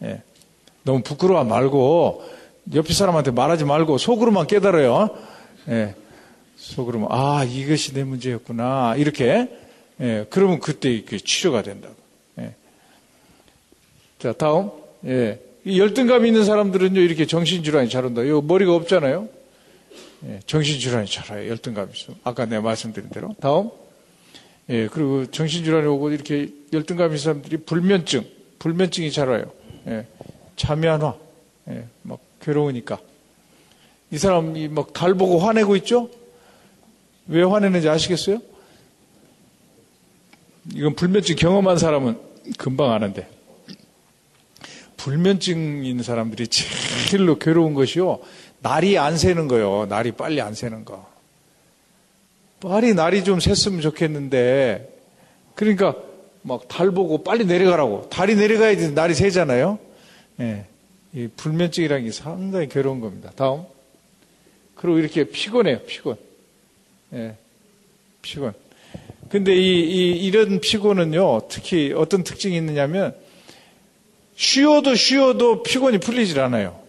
예, 0.03 0.21
너무 0.83 1.01
부끄러워 1.01 1.43
말고, 1.43 2.23
옆에 2.73 2.93
사람한테 2.93 3.31
말하지 3.31 3.63
말고, 3.63 3.97
속으로만 3.97 4.47
깨달아요. 4.47 5.09
예, 5.69 5.95
속으로만, 6.57 7.09
아, 7.11 7.43
이것이 7.43 7.93
내 7.93 8.03
문제였구나. 8.03 8.95
이렇게. 8.97 9.49
예, 10.01 10.25
그러면 10.29 10.59
그때 10.59 11.03
치료가 11.05 11.61
된다고. 11.61 11.95
예. 12.39 12.53
자, 14.19 14.33
다음. 14.33 14.71
예. 15.05 15.39
이 15.63 15.79
열등감 15.79 16.25
있는 16.25 16.43
사람들은요, 16.43 16.99
이렇게 16.99 17.25
정신질환이 17.25 17.89
잘 17.89 18.05
온다. 18.05 18.27
요 18.27 18.41
머리가 18.41 18.75
없잖아요. 18.75 19.29
예, 20.27 20.39
정신질환이 20.45 21.07
잘 21.07 21.37
와요. 21.37 21.49
열등감이 21.49 21.91
있어. 21.93 22.13
아까 22.23 22.45
내가 22.45 22.61
말씀드린 22.61 23.09
대로. 23.09 23.35
다음. 23.39 23.69
예, 24.69 24.87
그리고 24.87 25.29
정신질환이 25.29 25.85
오고 25.87 26.09
이렇게 26.11 26.49
열등감 26.73 27.07
있는 27.07 27.17
사람들이 27.19 27.57
불면증, 27.57 28.25
불면증이 28.59 29.11
잘 29.11 29.29
와요. 29.29 29.51
예, 29.87 30.07
잠이 30.55 30.87
안 30.87 31.01
와. 31.01 31.15
예, 31.69 31.85
막 32.01 32.19
괴로우니까. 32.41 32.99
이 34.11 34.17
사람이 34.17 34.67
막 34.69 34.93
달 34.93 35.13
보고 35.13 35.39
화내고 35.39 35.75
있죠? 35.77 36.09
왜 37.27 37.43
화내는지 37.43 37.89
아시겠어요? 37.89 38.39
이건 40.73 40.95
불면증 40.95 41.35
경험한 41.35 41.77
사람은 41.77 42.17
금방 42.57 42.91
아는데. 42.91 43.27
불면증 44.97 45.85
있는 45.85 46.03
사람들이 46.03 46.47
제일로 46.47 47.37
괴로운 47.37 47.75
것이요. 47.75 48.19
날이 48.65 48.97
안 48.97 49.15
새는 49.15 49.47
거요. 49.47 49.85
날이 49.85 50.11
빨리 50.11 50.41
안 50.41 50.55
새는 50.55 50.85
거. 50.85 51.07
빨리 52.59 52.95
날이 52.95 53.23
좀 53.23 53.37
샜으면 53.37 53.83
좋겠는데, 53.83 54.91
그러니까 55.53 55.95
막 56.41 56.67
달 56.67 56.89
보고 56.89 57.23
빨리 57.23 57.45
내려가라고. 57.45 58.09
달이 58.09 58.35
내려가야지 58.35 58.93
날이 58.93 59.13
새잖아요. 59.13 59.77
예. 60.39 60.65
이 61.13 61.27
불면증이라는 61.37 62.05
게 62.05 62.11
상당히 62.11 62.67
괴로운 62.67 63.01
겁니다. 63.01 63.31
다음. 63.35 63.65
그리고 64.73 64.97
이렇게 64.97 65.25
피곤해요, 65.25 65.81
피곤. 65.85 66.17
예. 67.13 67.35
피곤. 68.23 68.53
근데 69.29 69.55
이, 69.55 69.79
이, 69.81 70.25
이런 70.25 70.59
피곤은요, 70.59 71.49
특히 71.49 71.93
어떤 71.95 72.23
특징이 72.23 72.57
있느냐면, 72.57 73.15
쉬어도 74.35 74.95
쉬어도 74.95 75.61
피곤이 75.61 75.99
풀리질 75.99 76.39
않아요. 76.39 76.84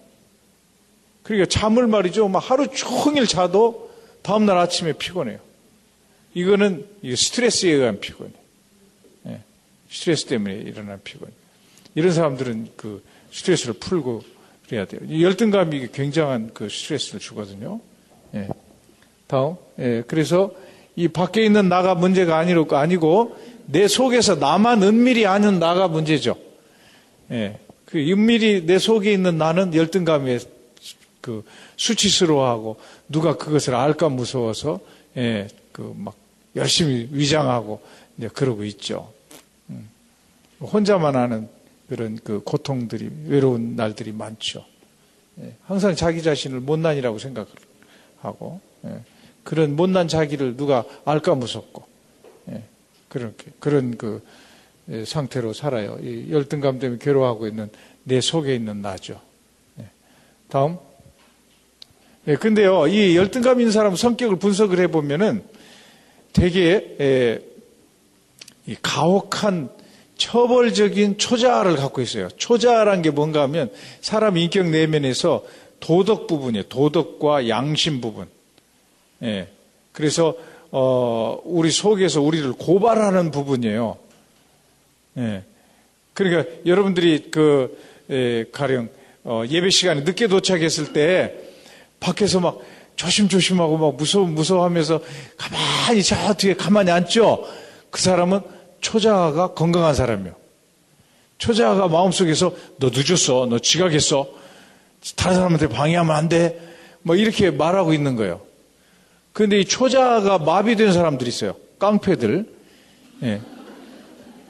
그러니까 1.27 1.49
잠을 1.49 1.89
말이죠. 1.89 2.29
막 2.29 2.39
하루 2.39 2.69
종일 2.69 3.27
자도 3.27 3.91
다음날 4.23 4.59
아침에 4.59 4.93
피곤해요. 4.93 5.41
이거는 6.35 6.87
스트레스에 7.03 7.73
의한 7.73 7.99
피곤. 7.99 8.33
예, 9.27 9.41
스트레스 9.91 10.27
때문에 10.27 10.55
일어난 10.55 11.01
피곤. 11.03 11.29
이런 11.97 12.13
사람들은 12.13 12.69
그 12.77 13.03
스트레스를 13.33 13.75
풀고 13.75 14.23
그래야 14.69 14.85
돼요. 14.85 15.01
열등감이 15.21 15.89
굉장한 15.93 16.53
그 16.55 16.69
스트레스를 16.69 17.19
주거든요. 17.19 17.81
예. 18.35 18.49
다음. 19.27 19.57
예, 19.81 20.05
그래서 20.07 20.53
이 20.95 21.09
밖에 21.09 21.45
있는 21.45 21.69
나가 21.69 21.97
문제가 21.97 22.39
아니고, 22.39 22.77
아니고 22.77 23.37
내 23.67 23.89
속에서 23.89 24.37
나만 24.37 24.85
은밀히 24.85 25.27
아는 25.27 25.59
나가 25.59 25.89
문제죠. 25.89 26.37
예. 27.33 27.59
그 27.85 27.99
은밀히 27.99 28.65
내 28.65 28.79
속에 28.79 29.13
있는 29.13 29.39
나는 29.39 29.75
열등감에 29.75 30.39
그 31.27 31.45
수치스러워하고 31.77 32.77
누가 33.09 33.37
그것을 33.37 33.75
알까 33.75 34.09
무서워서 34.09 34.79
예, 35.17 35.49
그 35.73 35.93
막 35.97 36.15
열심히 36.55 37.09
위장하고 37.11 37.83
이제 38.17 38.29
그러고 38.29 38.65
있죠. 38.65 39.13
음. 39.69 39.89
혼자만 40.61 41.17
하는 41.17 41.49
그런 41.89 42.19
그 42.23 42.41
고통들이 42.41 43.11
외로운 43.27 43.77
날들이 43.77 44.13
많죠. 44.13 44.65
예. 45.41 45.53
항상 45.65 45.95
자기 45.95 46.23
자신을 46.23 46.61
못난이라고 46.61 47.19
생각하고 47.19 48.61
예. 48.87 49.01
그런 49.45 49.77
못난 49.77 50.09
자기를 50.09 50.57
누가 50.57 50.85
알까 51.05 51.35
무섭고 51.35 51.85
예. 52.53 52.63
그렇게 53.09 53.51
그런 53.61 53.97
그 53.97 54.25
상태로 55.05 55.53
살아요. 55.53 55.99
열등감 56.31 56.79
때문에 56.79 56.99
괴로워하고 57.01 57.49
있는 57.49 57.69
내 58.05 58.21
속에 58.21 58.55
있는 58.55 58.83
나죠. 58.83 59.21
다음. 60.49 60.79
예, 62.29 62.35
근데요, 62.35 62.89
이 62.89 63.17
열등감 63.17 63.61
있는 63.61 63.71
사람 63.71 63.95
성격을 63.95 64.37
분석을 64.39 64.81
해보면은 64.81 65.45
되게 66.33 66.97
에, 67.01 67.39
가혹한 68.83 69.71
처벌적인 70.17 71.19
초자를 71.19 71.77
갖고 71.77 72.01
있어요. 72.01 72.29
초자란 72.37 73.03
게 73.03 73.11
뭔가 73.11 73.43
하면 73.43 73.71
사람 74.01 74.37
인격 74.37 74.69
내면에서 74.71 75.45
도덕 75.79 76.27
부분이에요. 76.27 76.65
도덕과 76.65 77.49
양심 77.49 78.01
부분. 78.01 78.27
예. 79.23 79.47
그래서 79.93 80.35
어, 80.73 81.41
우리 81.45 81.71
속에서 81.71 82.21
우리를 82.23 82.53
고발하는 82.55 83.31
부분이에요. 83.31 83.97
예. 85.19 85.45
그러니까 86.13 86.51
여러분들이 86.67 87.31
그 87.31 87.79
에, 88.11 88.45
가령 88.51 88.89
어, 89.23 89.45
예배 89.49 89.71
시간에 89.71 90.01
늦게 90.01 90.27
도착했을 90.27 90.93
때 90.93 91.46
밖에서 92.01 92.41
막 92.41 92.61
조심조심하고 92.97 93.77
막 93.79 93.97
무서워 93.97 94.27
무서워하면서 94.27 95.01
가만히 95.37 96.03
저 96.03 96.35
뒤에 96.35 96.55
가만히 96.55 96.91
앉죠. 96.91 97.45
그 97.91 98.01
사람은 98.01 98.41
초자가 98.81 99.55
건강한 99.55 99.95
사람이요. 99.95 100.35
초자가 101.39 101.89
마음속에서 101.89 102.53
너 102.79 102.91
늦었어, 102.93 103.47
너 103.47 103.59
지각했어, 103.59 104.27
다른 105.17 105.37
사람한테 105.37 105.69
방해하면 105.69 106.17
안 106.17 106.29
돼, 106.29 106.61
뭐 107.03 107.17
이렇게 107.17 107.51
말하고 107.51 107.93
있는 107.93 108.17
거예요. 108.17 108.41
그런데 109.33 109.61
이 109.61 109.65
초자가 109.67 110.39
마비된 110.39 110.93
사람들이 110.93 111.29
있어요. 111.29 111.55
깡패들. 111.79 112.47
예. 113.23 113.41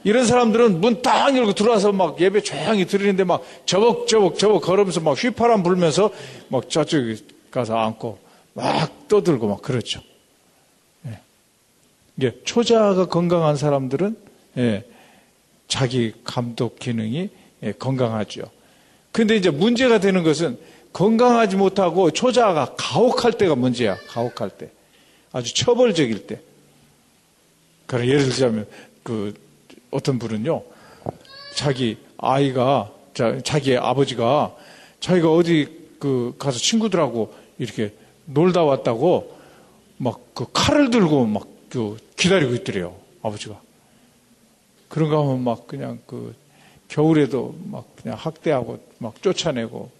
이런 0.05 0.25
사람들은 0.25 0.79
문 0.79 1.01
딱 1.01 1.35
열고 1.35 1.53
들어와서 1.53 1.91
막 1.91 2.21
예배 2.21 2.41
조용히 2.41 2.85
들으는데 2.85 3.25
막 3.25 3.43
저벅저벅 3.65 4.39
저벅 4.39 4.63
걸으면서 4.63 5.01
막 5.01 5.21
휘파람 5.21 5.63
불면서 5.63 6.11
막 6.47 6.69
저쪽에 6.69 7.17
가서 7.57 7.77
앉고 7.77 8.19
막 8.53 9.07
떠들고 9.07 9.47
막 9.47 9.61
그렇죠. 9.61 10.01
예. 11.07 11.19
예, 12.21 12.43
초자가 12.43 13.07
건강한 13.07 13.55
사람들은 13.55 14.17
예, 14.57 14.85
자기 15.67 16.13
감독 16.23 16.79
기능이 16.79 17.29
예, 17.63 17.71
건강하죠. 17.73 18.43
근데 19.11 19.35
이제 19.35 19.49
문제가 19.49 19.99
되는 19.99 20.23
것은 20.23 20.59
건강하지 20.93 21.55
못하고 21.55 22.11
초자가 22.11 22.75
가혹할 22.77 23.33
때가 23.33 23.55
문제야. 23.55 23.97
가혹할 24.07 24.49
때. 24.49 24.69
아주 25.31 25.53
처벌적일 25.53 26.27
때. 26.27 26.39
그럼 27.85 28.05
예를 28.07 28.23
들자면 28.25 28.67
그 29.03 29.33
어떤 29.91 30.19
분은요. 30.19 30.63
자기 31.55 31.97
아이가 32.17 32.91
자, 33.13 33.39
자기 33.43 33.75
아버지가 33.75 34.55
자기가 34.99 35.31
어디 35.31 35.67
그 35.99 36.35
가서 36.37 36.59
친구들하고 36.59 37.33
이렇게 37.57 37.93
놀다 38.25 38.63
왔다고 38.63 39.35
막 39.97 40.19
그 40.33 40.45
칼을 40.53 40.91
들고 40.91 41.25
막 41.25 41.57
그 41.69 41.97
기다리고 42.15 42.53
있더래요. 42.55 42.95
아버지가. 43.21 43.59
그런가 44.87 45.19
하면 45.19 45.43
막 45.43 45.67
그냥 45.67 45.99
그 46.05 46.33
겨울에도 46.87 47.55
막 47.65 47.85
그냥 48.01 48.17
학대하고 48.17 48.79
막 48.99 49.21
쫓아내고 49.21 49.91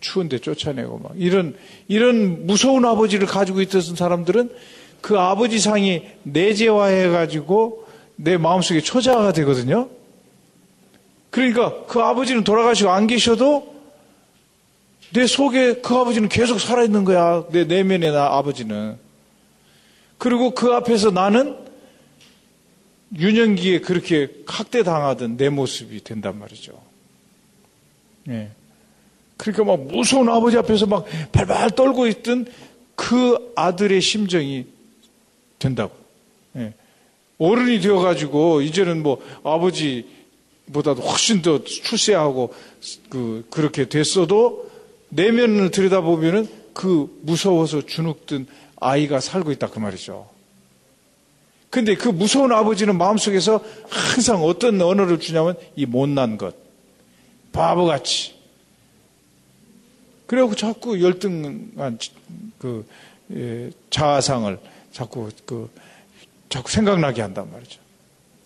추운데 0.00 0.38
쫓아내고 0.38 0.98
막 0.98 1.12
이런 1.16 1.56
이런 1.86 2.46
무서운 2.46 2.84
아버지를 2.84 3.26
가지고 3.26 3.60
있었던 3.60 3.94
사람들은 3.94 4.50
그 5.00 5.18
아버지 5.18 5.60
상이 5.60 6.02
내재화해 6.24 7.08
가지고 7.08 7.86
내 8.16 8.36
마음속에 8.36 8.80
초자가 8.80 9.32
되거든요. 9.32 9.88
그러니까 11.30 11.84
그 11.86 12.00
아버지는 12.00 12.42
돌아가시고 12.42 12.90
안 12.90 13.06
계셔도 13.06 13.75
내 15.12 15.26
속에 15.26 15.80
그 15.80 15.94
아버지는 15.94 16.28
계속 16.28 16.60
살아있는 16.60 17.04
거야. 17.04 17.46
내 17.50 17.64
내면에 17.64 18.10
나 18.10 18.26
아버지는. 18.36 18.98
그리고 20.18 20.50
그 20.52 20.72
앞에서 20.72 21.10
나는 21.10 21.56
유년기에 23.16 23.80
그렇게 23.80 24.30
학대당하던 24.46 25.36
내 25.36 25.48
모습이 25.48 26.02
된단 26.02 26.38
말이죠. 26.38 26.80
예. 28.28 28.50
그러니까 29.36 29.64
막 29.64 29.80
무서운 29.86 30.28
아버지 30.28 30.56
앞에서 30.56 30.86
막 30.86 31.06
발발 31.30 31.70
떨고 31.70 32.06
있던 32.08 32.46
그 32.94 33.52
아들의 33.54 34.00
심정이 34.00 34.66
된다고. 35.58 35.94
예. 36.56 36.74
어른이 37.38 37.80
되어가지고 37.80 38.62
이제는 38.62 39.02
뭐 39.02 39.22
아버지 39.44 40.08
보다도 40.72 41.02
훨씬 41.02 41.42
더 41.42 41.62
출세하고 41.62 42.52
그 43.08 43.46
그렇게 43.50 43.88
됐어도 43.88 44.65
내면을 45.08 45.70
들여다보면은 45.70 46.48
그 46.72 47.18
무서워서 47.22 47.86
주눅든 47.86 48.46
아이가 48.80 49.20
살고 49.20 49.52
있다 49.52 49.70
그 49.70 49.78
말이죠. 49.78 50.28
근데 51.70 51.94
그 51.94 52.08
무서운 52.08 52.52
아버지는 52.52 52.96
마음속에서 52.96 53.62
항상 53.88 54.42
어떤 54.42 54.80
언어를 54.80 55.20
주냐면 55.20 55.56
이 55.74 55.84
못난 55.84 56.38
것, 56.38 56.54
바보같이. 57.52 58.34
그래갖고 60.26 60.54
자꾸 60.56 61.00
열등한 61.02 61.98
그 62.58 62.86
예, 63.32 63.70
자아상을 63.90 64.58
자꾸 64.92 65.30
그 65.44 65.70
자꾸 66.48 66.70
생각나게 66.70 67.22
한단 67.22 67.50
말이죠. 67.50 67.80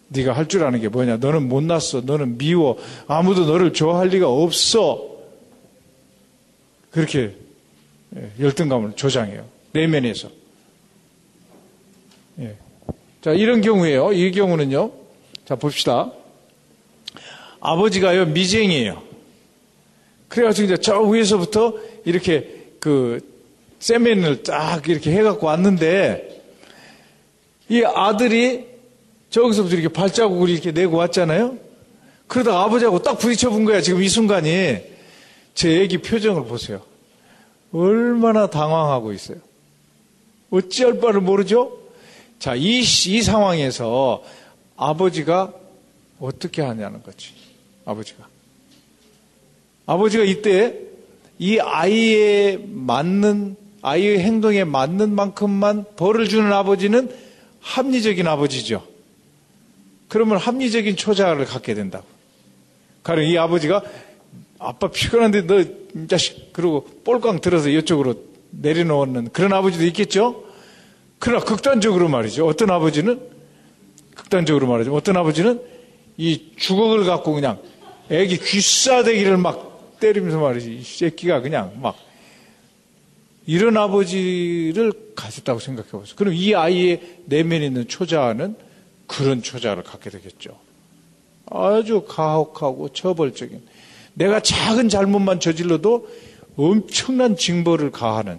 네가 0.09 0.33
할 0.33 0.49
줄 0.49 0.65
아는 0.65 0.81
게 0.81 0.89
뭐냐? 0.89 1.19
너는 1.19 1.49
못났어. 1.49 2.01
너는 2.01 2.37
미워. 2.39 2.77
아무도 3.07 3.47
너를 3.47 3.73
좋아할 3.73 4.09
리가 4.09 4.29
없어. 4.29 5.09
그렇게 6.91 7.35
예, 8.17 8.31
열등감을 8.41 8.97
조장해요. 8.97 9.47
내면에서. 9.73 10.31
예. 12.41 12.57
자, 13.21 13.33
이런 13.33 13.61
경우에요. 13.61 14.13
이 14.13 14.33
경우는요. 14.33 14.91
자, 15.45 15.55
봅시다. 15.55 16.11
아버지가요, 17.61 18.27
미쟁이에요. 18.27 19.03
그래가지고 20.29 20.67
이제 20.67 20.77
저 20.79 21.01
위에서부터 21.01 21.75
이렇게 22.05 22.61
그 22.81 23.21
세면을 23.79 24.43
딱 24.43 24.89
이렇게 24.89 25.13
해갖고 25.13 25.47
왔는데 25.47 26.43
이 27.69 27.83
아들이 27.85 28.67
저기서부터 29.31 29.77
이렇게 29.77 29.93
발자국을 29.93 30.49
이렇게 30.49 30.73
내고 30.73 30.97
왔잖아요. 30.97 31.59
그러다가 32.27 32.63
아버지하고 32.63 33.03
딱 33.03 33.19
부딪혀 33.19 33.51
본 33.51 33.65
거야. 33.65 33.81
지금 33.81 34.03
이 34.03 34.09
순간이 34.09 34.90
제 35.61 35.83
애기 35.83 35.99
표정을 35.99 36.47
보세요. 36.47 36.81
얼마나 37.71 38.49
당황하고 38.49 39.13
있어요. 39.13 39.37
어찌할 40.49 41.01
바를 41.01 41.21
모르죠? 41.21 41.79
자, 42.39 42.55
이, 42.55 42.79
이 42.79 43.23
상황에서 43.23 44.25
아버지가 44.79 45.53
어떻게 46.19 46.63
하냐는 46.63 47.03
거지. 47.03 47.35
아버지가. 47.85 48.27
아버지가 49.85 50.25
이때 50.25 50.79
이 51.39 51.59
아이에 51.59 52.59
맞는, 52.67 53.55
아이의 53.83 54.21
행동에 54.21 54.65
맞는 54.65 55.15
만큼만 55.15 55.85
벌을 55.97 56.31
주는 56.31 56.51
아버지는 56.51 57.15
합리적인 57.61 58.27
아버지죠. 58.27 58.83
그러면 60.09 60.39
합리적인 60.39 60.97
초자를 60.97 61.45
갖게 61.45 61.75
된다고. 61.75 62.07
가령 63.03 63.27
이 63.27 63.37
아버지가 63.37 63.83
아빠 64.61 64.91
피곤한데 64.91 65.47
너 65.47 65.65
자식 66.07 66.53
그러고 66.53 66.85
볼깡 67.03 67.41
들어서 67.41 67.71
이쪽으로 67.71 68.15
내려놓는 68.51 69.31
그런 69.33 69.53
아버지도 69.55 69.85
있겠죠. 69.87 70.45
그러나 71.19 71.45
극단적으로 71.45 72.09
말이죠. 72.09 72.47
어떤 72.47 72.71
아버지는 72.71 73.21
극단적으로 74.15 74.67
말이죠. 74.69 74.95
어떤 74.95 75.17
아버지는 75.17 75.61
이 76.19 76.53
주걱을 76.57 77.05
갖고 77.05 77.33
그냥 77.33 77.59
애기 78.11 78.39
귀싸대기를 78.39 79.39
막 79.39 79.99
때리면서 79.99 80.39
말이지. 80.39 80.77
이 80.77 80.83
새끼가 80.83 81.41
그냥 81.41 81.79
막 81.81 81.97
이런 83.47 83.77
아버지를 83.79 84.93
가졌다고 85.15 85.59
생각해 85.59 85.91
보세요. 85.91 86.15
그럼 86.17 86.35
이 86.35 86.55
아이의 86.55 87.21
내면에 87.25 87.67
있는 87.67 87.89
초자는 87.89 88.57
그런 89.07 89.43
초자를 89.43 89.83
갖게 89.85 90.11
되겠죠. 90.11 90.59
아주 91.47 92.05
가혹하고 92.07 92.91
처벌적인 92.91 93.63
내가 94.21 94.41
작은 94.41 94.91
잘못만 94.91 95.41
저질러도 95.41 96.07
엄청난 96.57 97.37
징벌을 97.37 97.91
가하는 97.91 98.39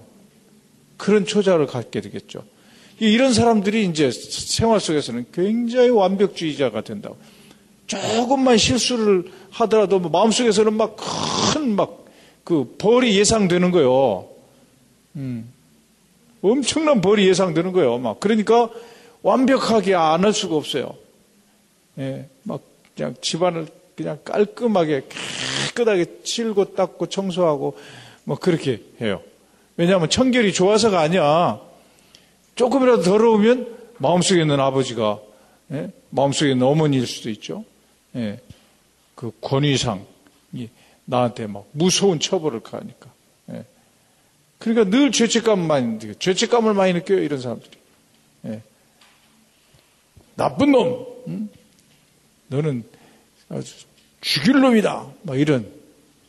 그런 0.97 1.25
초자를 1.25 1.65
갖게 1.65 2.01
되겠죠. 2.01 2.43
이런 2.99 3.33
사람들이 3.33 3.85
이제 3.85 4.11
생활 4.11 4.79
속에서는 4.79 5.25
굉장히 5.33 5.89
완벽주의자가 5.89 6.81
된다고. 6.81 7.17
조금만 7.87 8.57
실수를 8.57 9.31
하더라도 9.49 9.99
뭐 9.99 10.11
마음속에서는 10.11 10.73
막 10.73 10.95
큰 10.95 11.75
막 11.75 12.01
그 12.43 12.75
벌이 12.79 13.17
예상되는 13.17 13.69
거예요. 13.71 14.27
음. 15.15 15.51
엄청난 16.41 16.99
벌이 17.01 17.27
예상되는 17.27 17.71
거예요. 17.71 17.97
막 17.99 18.19
그러니까 18.19 18.69
완벽하게 19.21 19.93
안 19.95 20.23
할 20.25 20.33
수가 20.33 20.55
없어요. 20.55 20.95
예, 21.99 22.27
막 22.43 22.61
그냥 22.95 23.15
집안을 23.21 23.67
그냥 23.95 24.17
깔끔하게 24.25 25.03
깨끗하게 25.73 26.23
칠고 26.23 26.75
닦고 26.75 27.07
청소하고 27.07 27.77
뭐 28.23 28.37
그렇게 28.37 28.81
해요. 29.01 29.21
왜냐하면 29.77 30.09
청결이 30.09 30.53
좋아서가 30.53 30.99
아니야. 30.99 31.61
조금이라도 32.55 33.03
더러우면 33.03 33.77
마음속에 33.97 34.41
있는 34.41 34.59
아버지가 34.59 35.19
예? 35.71 35.91
마음속에 36.09 36.51
있는 36.51 36.67
어머니일 36.67 37.07
수도 37.07 37.29
있죠. 37.29 37.63
예. 38.15 38.39
그 39.15 39.31
권위상 39.41 40.05
나한테 41.05 41.47
막 41.47 41.67
무서운 41.71 42.19
처벌을 42.19 42.61
가하니까. 42.61 43.09
예. 43.51 43.65
그러니까 44.59 44.95
늘 44.95 45.11
죄책감을 45.11 45.65
많이 45.65 45.87
느껴요. 45.87 46.13
죄책감을 46.15 46.73
많이 46.73 46.93
느껴요. 46.93 47.21
이런 47.21 47.41
사람들이. 47.41 47.71
예. 48.45 48.61
나쁜 50.35 50.71
놈. 50.71 51.05
응? 51.27 51.49
너는 52.47 52.83
아주 53.49 53.73
죽일 54.21 54.61
놈이다. 54.61 55.05
막 55.23 55.39
이런. 55.39 55.67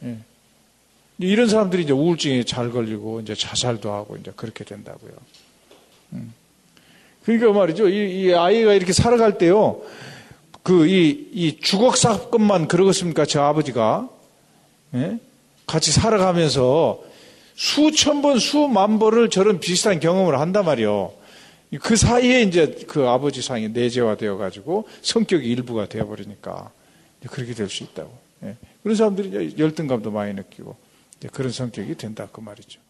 예. 0.02 0.16
이런 1.18 1.48
사람들이 1.48 1.84
이제 1.84 1.92
우울증에 1.92 2.42
잘 2.44 2.70
걸리고 2.70 3.20
이제 3.20 3.34
자살도 3.34 3.92
하고 3.92 4.16
이제 4.16 4.32
그렇게 4.34 4.64
된다고요. 4.64 5.12
음. 6.14 6.32
그러니까 7.24 7.52
말이죠. 7.52 7.88
이, 7.88 8.22
이, 8.22 8.34
아이가 8.34 8.74
이렇게 8.74 8.92
살아갈 8.92 9.38
때요. 9.38 9.82
그, 10.62 10.86
이, 10.86 11.28
이 11.32 11.60
주걱 11.60 11.96
사건만 11.96 12.66
그러겠습니까? 12.66 13.26
저 13.26 13.42
아버지가. 13.42 14.08
예? 14.94 15.18
같이 15.66 15.92
살아가면서 15.92 17.00
수천 17.54 18.22
번, 18.22 18.38
수만 18.38 18.98
번을 18.98 19.30
저런 19.30 19.60
비슷한 19.60 20.00
경험을 20.00 20.40
한단 20.40 20.64
말이요. 20.64 21.12
그 21.80 21.96
사이에 21.96 22.42
이제 22.42 22.76
그 22.88 23.08
아버지 23.08 23.40
상이 23.40 23.68
내재화되어 23.68 24.36
가지고 24.36 24.88
성격이 25.00 25.46
일부가 25.46 25.86
되어버리니까 25.86 26.70
그렇게 27.28 27.54
될 27.54 27.68
수 27.68 27.84
있다고. 27.84 28.16
예. 28.44 28.56
그런 28.82 28.96
사람들이 28.96 29.56
열등감도 29.58 30.10
많이 30.10 30.34
느끼고 30.34 30.76
그런 31.32 31.50
성격이 31.52 31.94
된다 31.96 32.28
그 32.32 32.40
말이죠. 32.40 32.80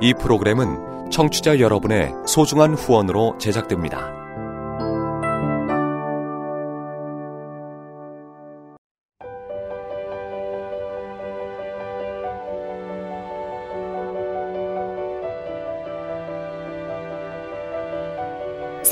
이 0.00 0.12
프로그램은 0.20 1.10
청취자 1.10 1.60
여러분의 1.60 2.12
소중한 2.26 2.74
후원으로 2.74 3.38
제작됩니다. 3.38 4.23